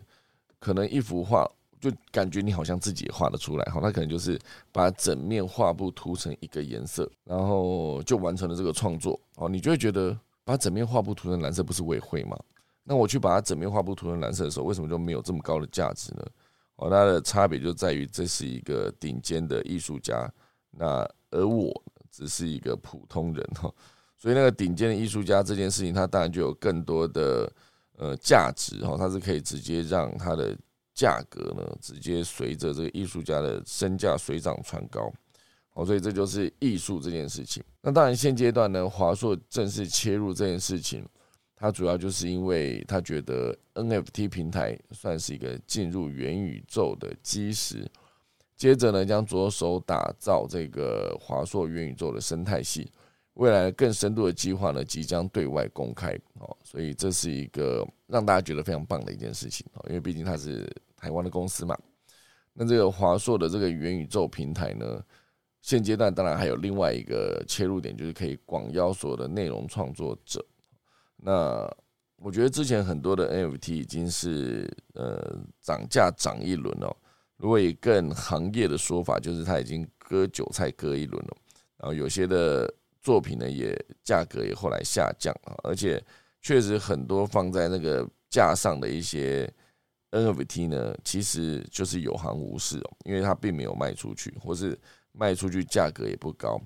[0.58, 4.38] 可能一幅画就感觉你好像自己画得出来，好，它可能就是
[4.70, 12.38] 把整面画布涂成一个颜色，然后就完成了这个创作，哦，你就会觉得把整面画布涂成蓝色不是我也会吗？
[12.84, 16.24] 那我去把它整面画布涂成蓝色的时候，为什么就没有这么高的价值呢？
[16.76, 20.28] 哦，它的差别就在于这是一个顶尖的艺术家。
[20.70, 21.70] 那而我
[22.10, 23.72] 只是一个普通人哈，
[24.16, 27.52] 所以那个顶尖的艺术家这件事情，他当然就有更多的
[27.96, 30.56] 呃价值哈，他是可以直接让他的
[30.94, 35.12] 价格呢直接随着这个艺术家的身价水涨船高，
[35.74, 37.62] 哦，所以这就是艺术这件事情。
[37.82, 41.04] 那当然现阶段呢，华硕正式切入这件事情，
[41.60, 47.86] 他主要就是因为他觉得 NFT 平台算是一个进入元宇宙的基石。
[48.56, 52.90] 接着呢，将着手打造这个华硕元宇宙的生态系，
[53.34, 61.78] 未来更深度的计划呢，即将对外公开哦，所以这是一个让大家觉得非常棒的一件事情哦，因为毕竟它是台湾的公司嘛。
[62.54, 65.04] 那这个华硕的这个元宇宙平台呢，
[65.60, 70.42] 现阶段当然还有另外一个切入点，就是可以广邀所有的内容创作者。
[71.22, 71.70] 那
[72.16, 76.94] 我觉得之前很多的 NFT 已经是呃涨价涨一轮了。
[77.36, 81.36] 如果以更行业的说法，就是它已经割韭菜割一轮了，
[81.78, 86.02] 然后有些的作品呢，也价格也后来下降啊，而且
[86.42, 89.50] 确实很多放在那个架上的一些
[90.10, 94.78] NFT 呢，其实就是有行无市哦，因为它并没有卖出去，或是
[95.12, 96.60] 卖出去价格也不高，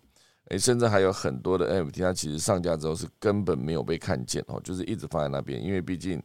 [0.48, 6.22] 诶，甚至还有很多的 NFT，它其实上架之后是根本没有被看见哦，就是一直放在那边，因为毕竟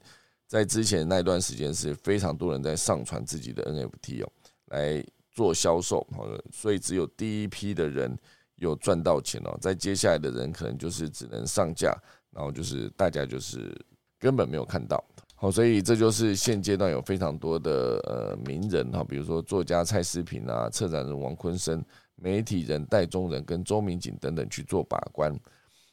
[0.47, 4.31] 在之前那一段时间是非常多人在上传自己的 NFT 哦。
[4.71, 8.15] 来做销售，好的，所以只有第一批的人
[8.57, 11.97] 有赚到钱哦，在接下来的人可能就是只能上架，
[12.29, 13.75] 然后就是大家就是
[14.19, 15.03] 根本没有看到，
[15.33, 21.83] 好，所以这就是现阶段有非常多的呃名人哈，比如说作家蔡思平啊，策展人王坤生，
[22.21, 25.33] 媒体人戴中仁跟周明景等等去做把关，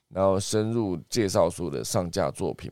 [0.08, 2.70] 然后深入介绍所有的上架作品，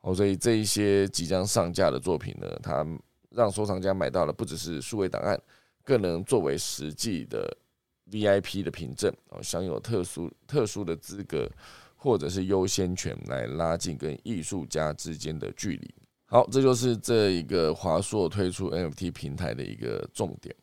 [0.00, 2.86] 哦，所以这一些即将上架的作品呢，它。
[3.36, 5.36] 让收藏家买到的不只是数位档案，
[5.82, 7.52] 更能作为实际的
[8.08, 11.50] VIP 的凭证哦，享有特殊特殊的资格
[11.96, 15.94] 或者是优先权，来拉近跟艺术家之间的距离。
[16.26, 20.54] 好，这就是这一个华硕推出 NFT 平台的一个重点。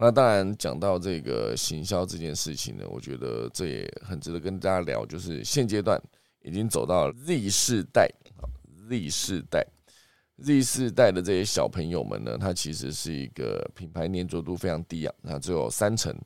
[0.00, 6.00] 那当然讲到这个行销这件事情呢，我觉得这也很值得跟大家聊，就是现阶段
[6.40, 8.48] 已经走到 Z 世代啊
[8.88, 9.66] ，Z 世代。
[10.42, 16.18] Z 世代的这些小朋友们呢，他其实是一个品牌粘着度非常低啊，那只有三成。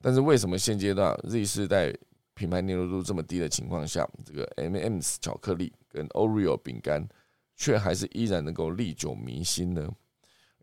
[0.00, 1.92] 但是为什么现阶段 Z 世代
[2.32, 7.06] 品牌粘着度这么低的情况下，这个 M&M's 巧克力跟 Oreo 饼干
[7.54, 9.86] 却还是依然能够历久弥新呢？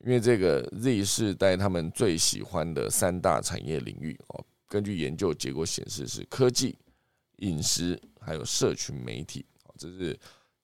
[0.03, 6.77] 因为这个 Z 世代他们最喜欢的三大产业领域哦，根据研究结果显示是科技、
[7.37, 9.45] 饮食还有社群媒体
[9.77, 10.17] 这是。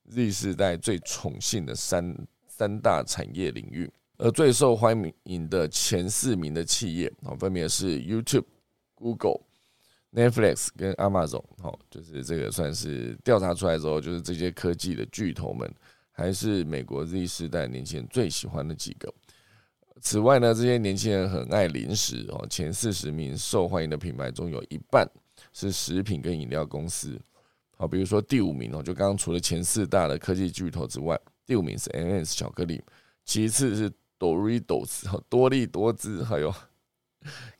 [0.10, 2.14] Z 世代最宠幸的三
[2.46, 8.44] 三大产业领域，而最受欢迎的前四名的企业啊，分别是 YouTube、
[8.96, 9.40] Google、
[10.12, 11.42] Netflix 跟 Amazon。
[11.58, 15.74] 好，就是这个算是调查出来之后，就是这些科技的巨头们，
[16.12, 19.12] 还是美国 Z 世代年轻人最喜欢的几个。
[20.04, 25.10] 此外呢，这些年轻人很爱零食哦，前四十名受欢迎的品牌中有一半
[25.54, 27.18] 是食品跟饮料公司。
[27.78, 32.84] 好，比如说第五名哦，就刚刚除了前四大的科技巨头之外，第五名是 M&S 巧克力，
[33.24, 33.90] 其次是
[34.20, 36.54] Doritos 多利多姿，还有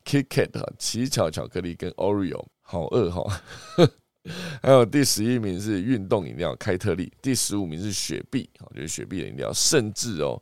[0.04, 3.42] KitKat 奇巧巧克力跟 Oreo，好饿哈。
[4.62, 10.40] 还有第十一名是运动饮料开特利，第十五名是雪碧，好就是雪碧的饮料，甚至哦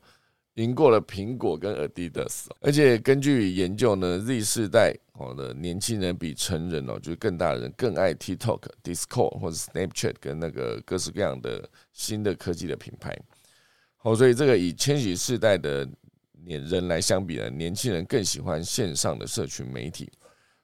[0.57, 13.19] 赢过了苹果跟 Adidas，而且根据研究呢，Z 世代哦的年轻人比成人哦，就是更大的人更爱 TikTok、Discord 或者 Snapchat 跟那个各式各样的新的科技的品牌。
[13.97, 15.89] 好，所以这个以千禧世代的
[16.45, 20.11] 年人来相比呢，年轻人更喜欢线上的社群媒体。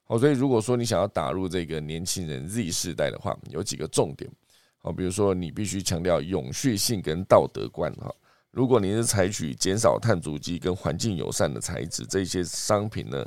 [0.04, 4.30] 好，所以如果说你想要打入这个年轻人 Z 世代的话，有几个重点。
[4.76, 8.14] 好，比如说你必须强调永续性跟道德观哈。
[8.50, 13.24] 如果您是采取减少碳足迹跟环境友善的材质，这些商品呢，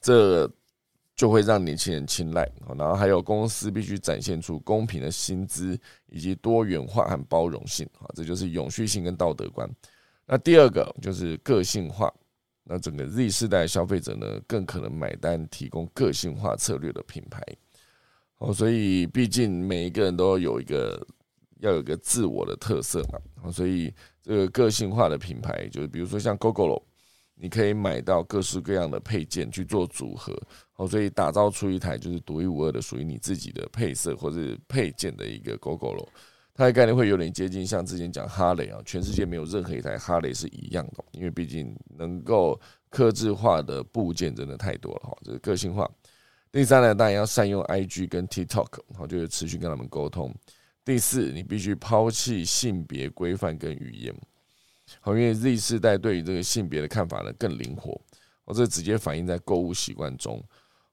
[0.00, 0.50] 这
[1.14, 2.50] 就会让年轻人青睐。
[2.76, 9.70] 然后还有公司必须展现出公平的薪资以及多元化和包容性啊，这就是永续性跟道德观。
[10.26, 12.12] 那第二个就是个性化，
[12.64, 17.40] 那整个 Z 世代消费者呢，更可能买单提供个性化策略的品牌。
[18.38, 21.06] 哦，所以毕竟每一个人都有一个
[21.60, 23.92] 要有一个自我的特色嘛，所以。
[24.22, 26.80] 这个个性化的品牌，就是比如说像 GoGo
[27.34, 30.36] 你可以买到各式各样的配件去做组合，
[30.72, 36.06] 好，所以打造出一台就是独一无二的属于你自己的配色或者配件的一个 GoGo
[36.54, 42.60] 它的概念会有点接近像之前讲哈雷啊，全世界没有任何一台哈雷是一样的，因为毕竟能够
[42.90, 45.90] 克制化的部件真的太多了哈，这是个性化。
[46.52, 50.30] 第三呢，当然要善用 IG 跟 TikTok，好，就是持续跟他们沟通。
[50.84, 54.12] 第四，你必须抛弃性别规范跟语言，
[55.00, 57.92] 好，因为 Z 世代对于这个性别的看法呢更灵活，
[58.46, 60.42] 哦，这直接反映在购物习惯中，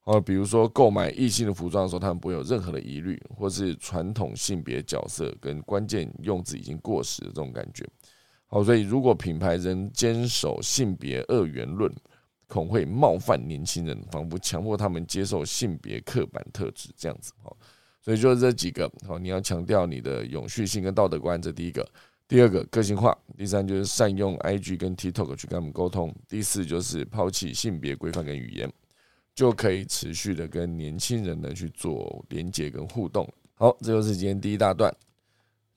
[0.04, 7.84] 哦，比如说购买异性的服装的时候，他们不会有任何的疑虑，或是传统性别角色跟关键用字已经过时的这种感觉，
[8.46, 11.92] 好，所以如果品牌仍坚守性别二元论，
[12.48, 17.58] 恐会冒犯年轻人，仿佛强迫他们接受性别刻板特质这样子，哦。
[18.02, 21.84] 所以就是这几个好，你要强调你的永续性跟道德观，这第一个；
[22.28, 28.72] 第二个个性化；第三就是善用 IG 跟 TikTok 去跟他们沟通；第四就是抛弃性别规范跟语言，
[29.36, 33.28] 就可以持续的跟年轻人呢去做连接跟互动。
[33.56, 34.94] 好，这就是今天第一大段。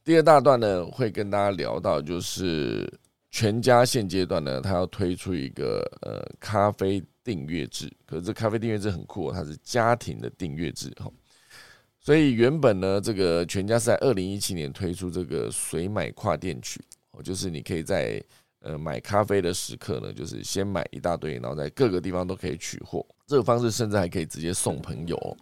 [0.04, 2.88] 第二大段呢，会跟大家聊到就是
[3.30, 11.10] 全家现阶段呢，它要推出一个呃咖啡订阅制，可是这咖啡订阅制很酷，哦它是家庭的订阅制哈。
[12.04, 16.80] 所以原本呢，这个全家是在二零一七年推出这个随买跨店取，
[17.12, 18.20] 哦，就是你可以在
[18.58, 23.06] 呃买咖啡的时刻呢，就是先买一大堆，然后在各个地方都可以取货。
[23.24, 25.36] 这个方式甚至还可以直接送朋友。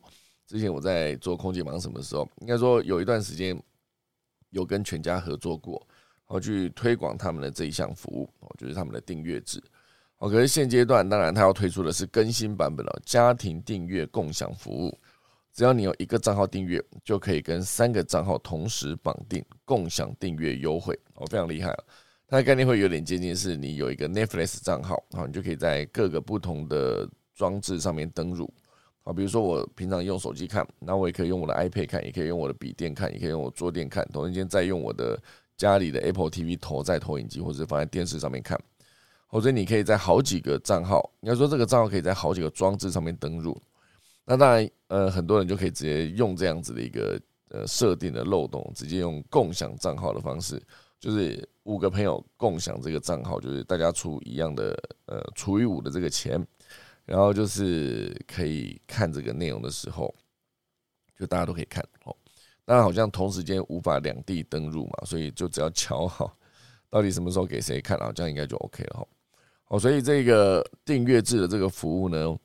[0.47, 3.59] 之前我在做空姐忙什么时候，应该说有一段时间
[4.51, 5.81] 有跟全家合作过，
[6.27, 9.63] 然后去推广他们的这一项服务，哦，就是他们的订阅制。
[10.19, 14.99] 哦，可是现阶段当然他要推出的是更新版本了，家庭订阅共享服务。
[15.61, 21.85] 只要你有一个账号订阅，就可以跟三个账号同时绑定，共享订阅优惠哦，非常厉害了。
[22.27, 28.51] 它的概念会有点接近，是你有一个 Netflix 账号，好你就可以在各个不同的装置上面登入。
[29.03, 35.23] 好，比如说我平常用手机看，那我也可以用我的 iPad 看，也可以用我的笔电看，也可以用我桌垫看，同时间再用我的
[35.59, 38.59] 家里的 Apple TV 投在投影机或者放在电视上面看。
[39.27, 43.55] 或者你可以在好几个账号，应该说这个账号可以在好几个装置上面登入。
[44.31, 50.63] 那当然，呃，很多人就可以直接用这样子的一个呃设定的漏洞，直接用共享账号的方式，
[51.01, 54.73] 就是五个朋友共享这个账号，就是大家出一样的
[55.07, 56.41] 呃除以五的这个钱，
[57.05, 60.15] 然后就是可以看这个内容的时候，
[61.19, 62.17] 就大家都可以看哦。
[62.65, 66.33] 当然，好像同时间无法两地登入嘛，所以就只要瞧好
[66.89, 69.07] 到底什么时候给谁看啊，这样应该就 OK 了哈。
[69.71, 72.39] 哦，所以这个订阅制的这个服务呢。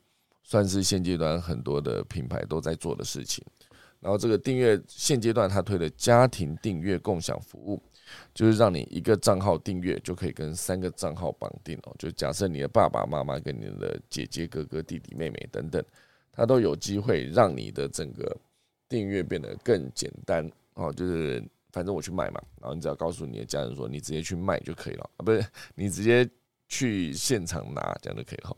[0.48, 3.43] 算是现阶段很多的品牌都在做的事情。
[4.00, 7.82] 然后这个订阅现阶段他推的家庭订阅共享服务，
[8.36, 11.96] 就是让你一个账号订阅就可以跟三个账号绑定哦。
[11.98, 15.84] 就假设你的爸爸妈妈跟你的姐姐哥哥弟弟妹妹等等，
[16.32, 18.38] 他都有机会让你的整个
[18.88, 20.93] 订阅变得更简单哦。
[20.93, 25.43] 就是反正我去卖嘛，然后你只要告诉你的家人说你直接去卖就可以了啊，不是
[25.74, 26.30] 你直接
[26.68, 28.56] 去现场拿这样就可以了。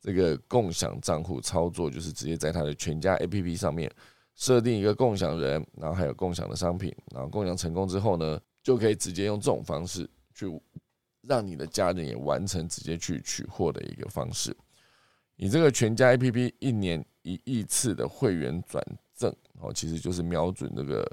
[0.00, 3.90] 这个共享账户操作就是直接在他的全家 APP 上面
[4.36, 10.46] 设定一个共享人，然后还有共享的商品，然后共享成功之后呢，就可以直接用这种方式去
[11.22, 14.56] 让你的家人也完成直接去取货的一个方式。
[15.34, 18.84] 你这个全家 APP 一年一亿次的会员转
[19.14, 21.04] 赠哦，其实就是瞄准这个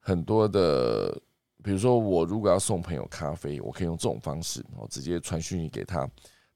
[0.00, 1.16] 很多的，
[1.62, 6.08] 比如说我如果要送朋友咖啡，我可以用这种方式哦，直接传讯息给他。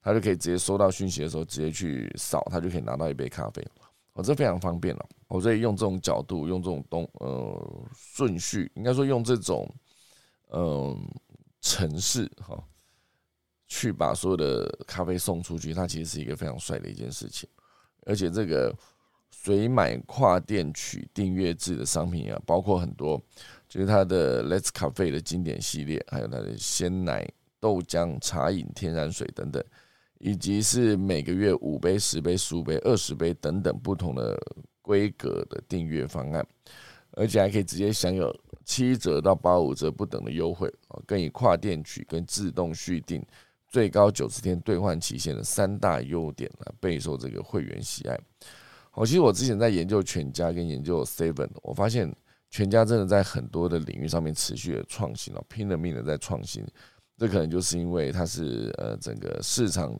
[0.02, 3.66] 他就可以直接收到讯息的时候，直接去扫，他就可以拿到一杯咖啡，
[4.14, 5.08] 哦，这非常方便了。
[5.28, 9.66] 我所以用这种角度，用这种东呃顺序，应该说用这种
[10.50, 10.98] 嗯
[11.60, 12.62] 城市哈，
[13.68, 17.48] 去把所有的咖啡送出去，它其实是一个非常帅的一件事情。
[18.04, 18.74] 而且这个
[19.30, 23.16] 随买跨店取订阅制的商品啊，包括很多，
[23.68, 27.26] 就是它的 Let's Cafe 的经典系列，还有它的鲜奶、
[27.60, 29.64] 豆浆、茶饮、天然水等等，
[30.22, 34.40] 以及是每个月五杯、十杯、十五杯、二十杯等等不同的
[34.80, 36.46] 规格的订阅方案，
[37.10, 38.32] 而且还可以直接享有
[38.64, 43.20] 七折到八五折不等的优惠啊，更以跨店取跟自动续订。
[43.66, 48.16] 最高九十天兑换期限的三大优点来备受这个会员喜爱。
[48.90, 52.14] 好，其实我之前在研究全家跟研究 Seven，我发现
[52.48, 56.64] 全家真的在很多的领域上面持续的创新哦，拼了命的在创新。
[57.22, 59.96] 这可能就是因为它是呃整个市场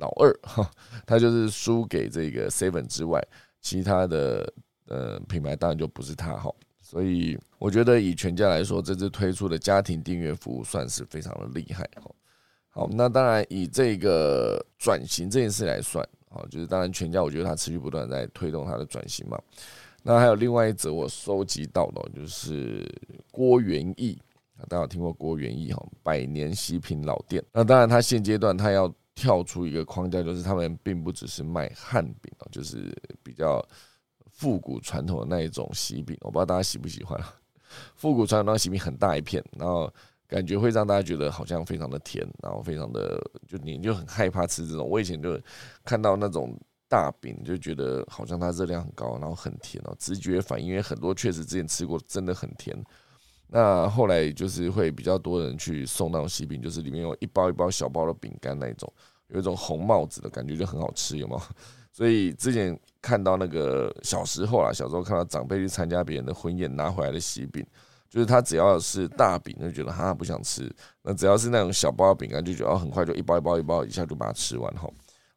[0.00, 0.68] 老二哈，
[1.06, 3.24] 它就是输给这个 Seven 之外，
[3.60, 4.52] 其他的
[4.88, 6.52] 呃品牌当然就不是它哈。
[6.80, 12.10] 所以我觉得以全家来说，这次推出的家庭订阅服务算是非常的厉害哈。
[12.70, 19.40] 好，那当然以这个转型这件事来算，好，就是当然全家我觉得它持续不断在推动它的转型嘛。
[20.02, 22.84] 那还有另外一则我收集到的，就是
[23.30, 24.18] 郭元义，
[24.68, 27.44] 大家有听过郭元义哈，百年喜品老店。
[27.52, 33.64] 那当然，它现阶段它要跳出一个框架，就是他们并不只是卖汉饼哦，就是比较
[34.30, 36.16] 复古传统的那一种喜饼。
[36.20, 37.20] 我不知道大家喜不喜欢
[37.94, 39.92] 复古传统那喜饼很大一片，然后。
[40.28, 44.84] 感觉会让大家觉得好像非常的甜，然后非常的就你就很害怕吃这种。
[44.84, 45.40] 我以前就
[45.84, 46.52] 看到那种
[46.88, 50.66] 大饼，就觉得好像它热量很高，然后很甜哦，直觉反应。
[50.66, 52.76] 因为很多确实之前吃过，真的很甜。
[53.48, 58.92] 那后来就是会比较多人去送那种喜饼，就是里面有一包一包小包的饼干那一种，
[59.28, 61.40] 有一种红帽子的感觉，就很好吃，有吗？
[61.92, 67.66] 所以之前看到那个小时候啊，小时候看到长辈去参加别人的婚宴拿回来的喜饼。
[68.08, 70.72] 就是他只要是大饼就觉得哈不想吃，
[71.02, 74.88] 那只要是那种小包饼干就觉得很快就一包一包一包一下就把它吃完哈。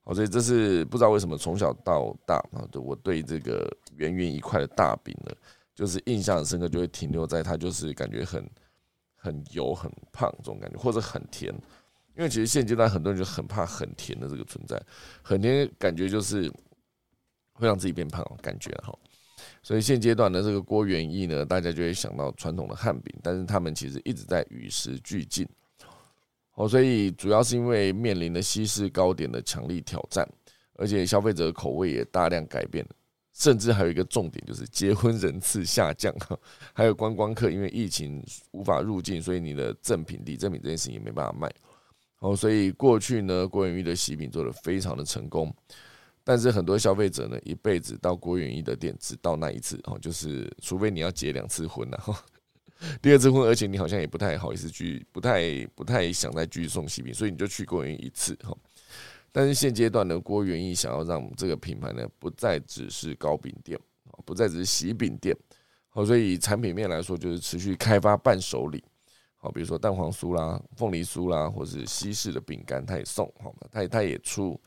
[0.03, 5.34] 好，所以这是不知道为什么从小到大啊，我对这个圆圆一块的大饼呢，
[5.80, 8.45] 就是印象很深刻，就会停留在它就是感觉很
[9.15, 11.53] 很油很胖这种感觉，或者很甜。
[12.17, 14.77] 因为其实现阶段很多人就很怕很甜的这个存在，
[15.21, 16.51] 很甜感觉就是
[17.53, 18.93] 会让自己变胖，感觉哈。
[19.63, 25.47] 所以现阶段的这个郭元义呢，大家就会想到传统的汉饼，但是他们其实一直在与时俱进。
[26.55, 30.27] 哦，所以主要是因为面临的西式糕点的强力挑战，
[30.73, 32.86] 而且消费者口味也大量改变，
[33.39, 36.13] 甚至还有一个重点就是结婚人次下降，
[36.73, 38.21] 还有观光客因为疫情
[38.51, 41.49] 无法入境，所以你的赠品礼赠品这件事情也没办法卖。
[42.19, 45.51] 哦，所以过去呢，郭元义的喜饼做的非常的成功。
[46.21, 52.13] 但是很多消费者呢，一辈子到郭元义的店只到那一次哦，就是除非你要结两次婚然后
[53.01, 58.53] 第二次婚，而且你好像也不太好意思去，不太不太想再继续送喜饼，所以你就去郭元义一次哈。
[59.32, 63.80] 但是现阶段呢，郭元义想要让这个品牌呢，不再只是糕饼店
[64.11, 65.36] 啊不再只是喜饼店，
[65.89, 68.84] 好，所以产品面来说，就是持续开发伴手礼，
[69.38, 74.59] 好，比如说蛋黄酥啦、凤梨酥啦，或是西式的饼干，他也送，好嘛，他他也出。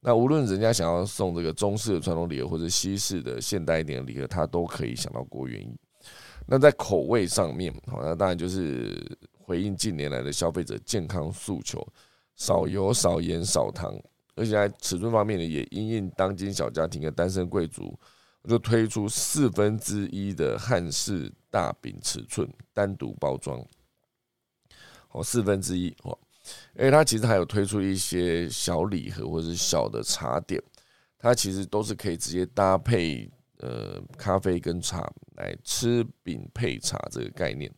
[0.00, 5.74] 那无论人家想要送这个中式的传统礼盒，或者西式的现代一点的礼盒，他都可以想到郭元义。
[6.46, 9.02] 那在口味上面，好，那当然就是
[9.32, 11.86] 回应近年来的消费者健康诉求，
[12.36, 13.94] 少油、少盐、少糖，
[14.34, 17.98] 而且在尺寸方面呢，也因应当今小家庭的单身贵族，
[18.48, 23.64] 就推出四分之一的汉式大饼尺寸单独包装，
[25.10, 26.18] 哦，四分之一，哦。
[26.76, 30.62] 因为它其实还有推出一些小礼盒或者是小的茶点，
[31.18, 33.30] 它其实都是可以直接搭配
[33.60, 37.72] 呃咖啡跟茶来吃饼配茶这个概念。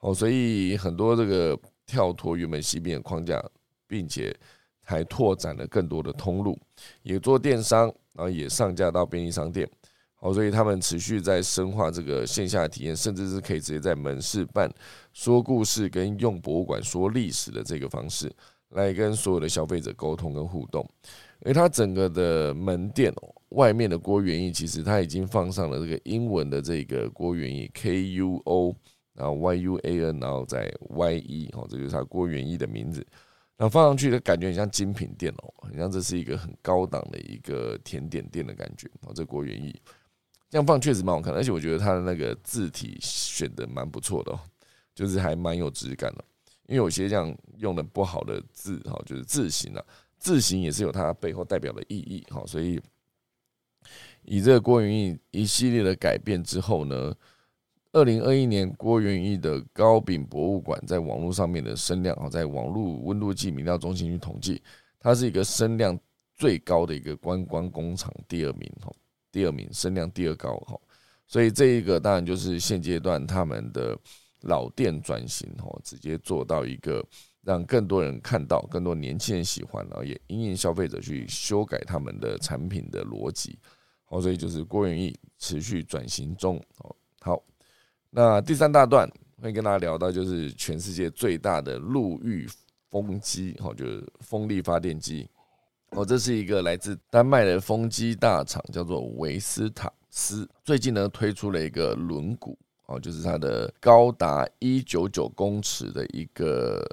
[0.00, 3.42] 哦，所以很多这个跳脱原本西饼的框架，
[3.90, 4.32] 并且
[4.80, 6.56] 还拓展了更多的通路，
[7.02, 9.68] 也做电商，然后也上架到便利商店。
[10.20, 14.70] 哦，所以他们持续在深化这个线下体验，甚至是可以直接在门市办
[15.12, 18.30] 说故事跟用博物馆说历史的这个方式，
[18.68, 20.86] 来跟所有的消费者沟通跟互动。
[21.42, 23.10] 因为它整个的门店
[23.50, 28.76] 外面的郭元义，其实它已经放上了这个英文的这个郭元义 K U O，
[29.14, 33.02] 然后 Y U A N，然后在 Y E，哦，这就是它郭元义的名字。
[33.60, 39.78] 然后放上去的感觉很像精品店哦，很像这是一个很高档的一个甜点店的感觉哦，这郭元义。
[40.48, 44.40] 这样放确实蛮好看，而且我觉得它的那个字体选的蛮不错的哦，
[44.94, 46.24] 就是还蛮有质感的。
[46.68, 49.84] 因为有些这样用的不好的字，哈，就是字形啊，
[50.16, 52.42] 字形也是有它背后代表的意义，哈。
[52.46, 52.80] 所以
[54.22, 57.14] 以这个郭云义一系列的改变之后呢，
[57.92, 64.62] 二零二一年郭元义的高饼博物馆在网络上面的声量啊，在网络温度计民调中心去统计，
[65.00, 65.98] 它是一个声量
[66.36, 68.92] 最高的一个观光工厂，第二名哈，
[69.32, 70.78] 第二名声量第二高哈，
[71.26, 73.98] 所以这一个当然就是现阶段他们的
[74.42, 77.04] 老店转型哈，直接做到一个
[77.42, 83.58] 让更多人看到，更多年轻人喜欢，然后也引领消费者去修改他们的产品的逻辑，
[84.04, 86.94] 好，所以就是郭元义持续转型中哦，
[88.12, 89.08] 那第三大段
[89.40, 92.48] 会跟大家聊到，就是全世界最大的陆域
[92.90, 95.28] 风机，哈，就是风力发电机。
[95.90, 100.48] 哦，这是一个来自丹麦的风机大厂，叫做维斯塔斯。
[100.64, 102.56] 最近呢，推出了一个轮毂，
[102.86, 106.84] 哦，就是它的高达一九九公尺的一个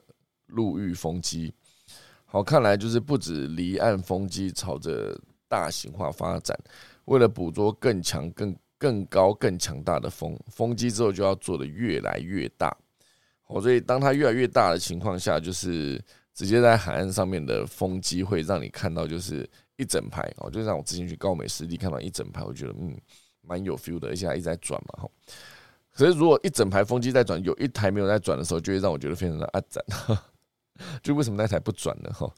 [0.48, 1.52] 陆域风机。
[2.26, 6.56] 好，看来就是不止离岸风机朝着大型化发展，
[7.06, 8.56] 为了捕捉更强更。
[8.78, 12.76] 更高、更强大的风风机之后就要做的越来越大，
[13.48, 16.00] 哦，所以当它越来越大的情况下，就是
[16.34, 22.96] 直接在海岸上面的风机会让你看到，就是一整排哦，就像我之前去高美湿地看到一整排，我觉得嗯
[23.42, 25.10] 蛮有 feel 的，而且一直在转嘛，哈。
[25.92, 29.84] 可是如果一整排风机在转，有一台没有在转的时候，就会让我觉得非常的阿展，
[31.02, 32.12] 就为什么那台不转呢？
[32.14, 32.32] 哈，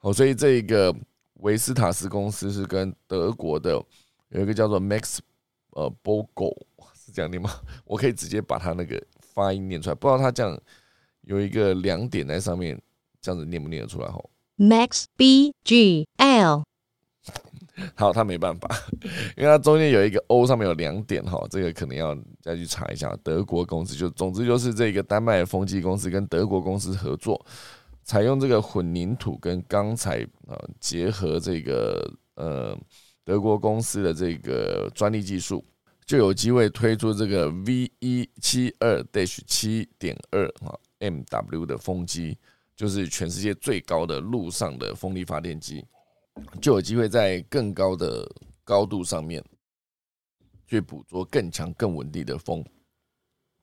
[0.00, 0.94] 哦，所以这个
[1.34, 3.72] 维斯塔斯公司是跟德国的
[4.30, 5.18] 有一个叫做 Max。
[5.72, 6.54] 呃，Bogo
[6.94, 7.50] 是这样念吗？
[7.84, 10.58] 我可以直接把它那个发音念出来，不知道它这样
[11.22, 12.80] 有一个两点在上面，
[13.20, 14.08] 这样子念不念得出来？
[14.08, 16.64] 吼，Max B G L。
[17.96, 18.68] 好，他没办法，
[19.36, 23.16] 因为它中间有一个 O，上面有两点哈，这个可能要再去查一下。
[23.24, 27.44] 德国公司就总之就是这个丹麦风机公司跟德国公司合作，
[28.04, 32.76] 采用这个混凝土跟钢材呃结合这个呃。
[33.24, 35.64] 德国公司的这个专利技术，
[36.04, 42.36] 就有机会推出这个 V 一七二 Dash 七点二啊 MW 的风机，
[42.74, 45.84] 就是全世界最高的陆上的风力发电机，
[46.60, 48.28] 就有机会在更高的
[48.64, 49.40] 高度上面
[50.66, 52.64] 去捕捉更强、更稳定的风，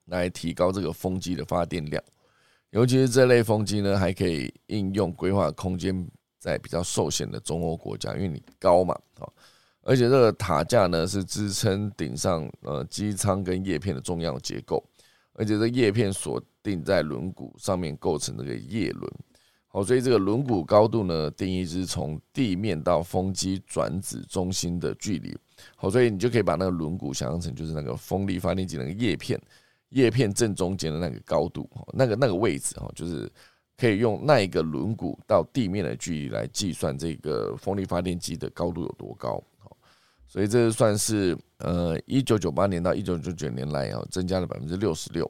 [0.05, 2.01] 来提高这个风机的发电量。
[2.69, 6.09] 尤其是这类风机呢，还可以应用规划空间。
[6.41, 9.27] 在比较受限的中欧国家，因为你高嘛，啊，
[9.89, 14.83] 而且这个塔架呢是支撑顶上呃机舱跟叶片的重要结构，
[15.33, 19.11] 而且这叶片锁定在轮毂上面构成这个叶轮，
[19.67, 25.35] 好，所以这个轮毂高度呢定义是从地面到风机转子中心的距离，
[25.75, 29.41] 好，所以你就可以把那个轮毂想象成就是那个风力发电机那个叶片，
[29.89, 33.27] 叶片正中间的那个高度，那个那个位置哈，就是。
[33.79, 39.41] 可以用那一个轮毂到地面的距离来计算这个风力发电机的高度有多高，
[40.29, 45.29] 所以这算是呃一九九八年到一九九九年来啊增加了百分之六十六，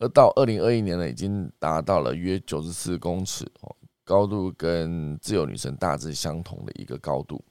[0.00, 7.44] 而到二零二一年呢已经达到了约九十四公尺哦，高度跟自由女神大致相同的一个高度，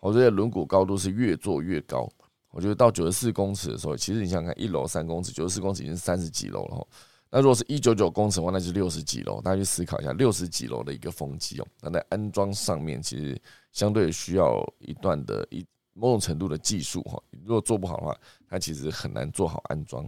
[0.00, 2.10] 我觉得轮毂高度是越做越高，
[2.50, 6.86] 我觉得到九十四公尺的时候，其实你想想看，一楼三公尺，九十四公尺已经三十几楼了。
[7.30, 9.40] 那如果是一九九公尺的话，那就六十几楼。
[9.40, 13.40] 大家去思考一下，六十几楼的一个风机哦，那在安装上面其实
[13.72, 17.22] 相对需要一段的一某种程度的技术哈。
[17.44, 18.16] 如果做不好的话，
[18.48, 20.06] 它其实很难做好安装。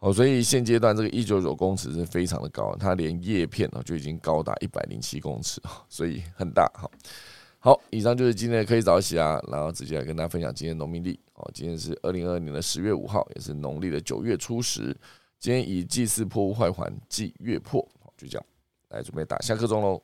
[0.00, 6.70] 哦，所以现阶段这个一九九公尺是非常的高，它连叶片哦就已经高达一百零七公尺所以很大。
[6.74, 6.90] 好，
[7.58, 11.20] 好，以上就是今天的可以早起啊，然后直接来跟大家分享今天农民历。
[11.34, 14.96] 哦，今天是二零二二年的十月五号，也是农历的九月初十。
[15.38, 18.46] 今天以祭祀破坏环祭月破，就这样
[18.88, 20.02] 来准备打下课钟喽。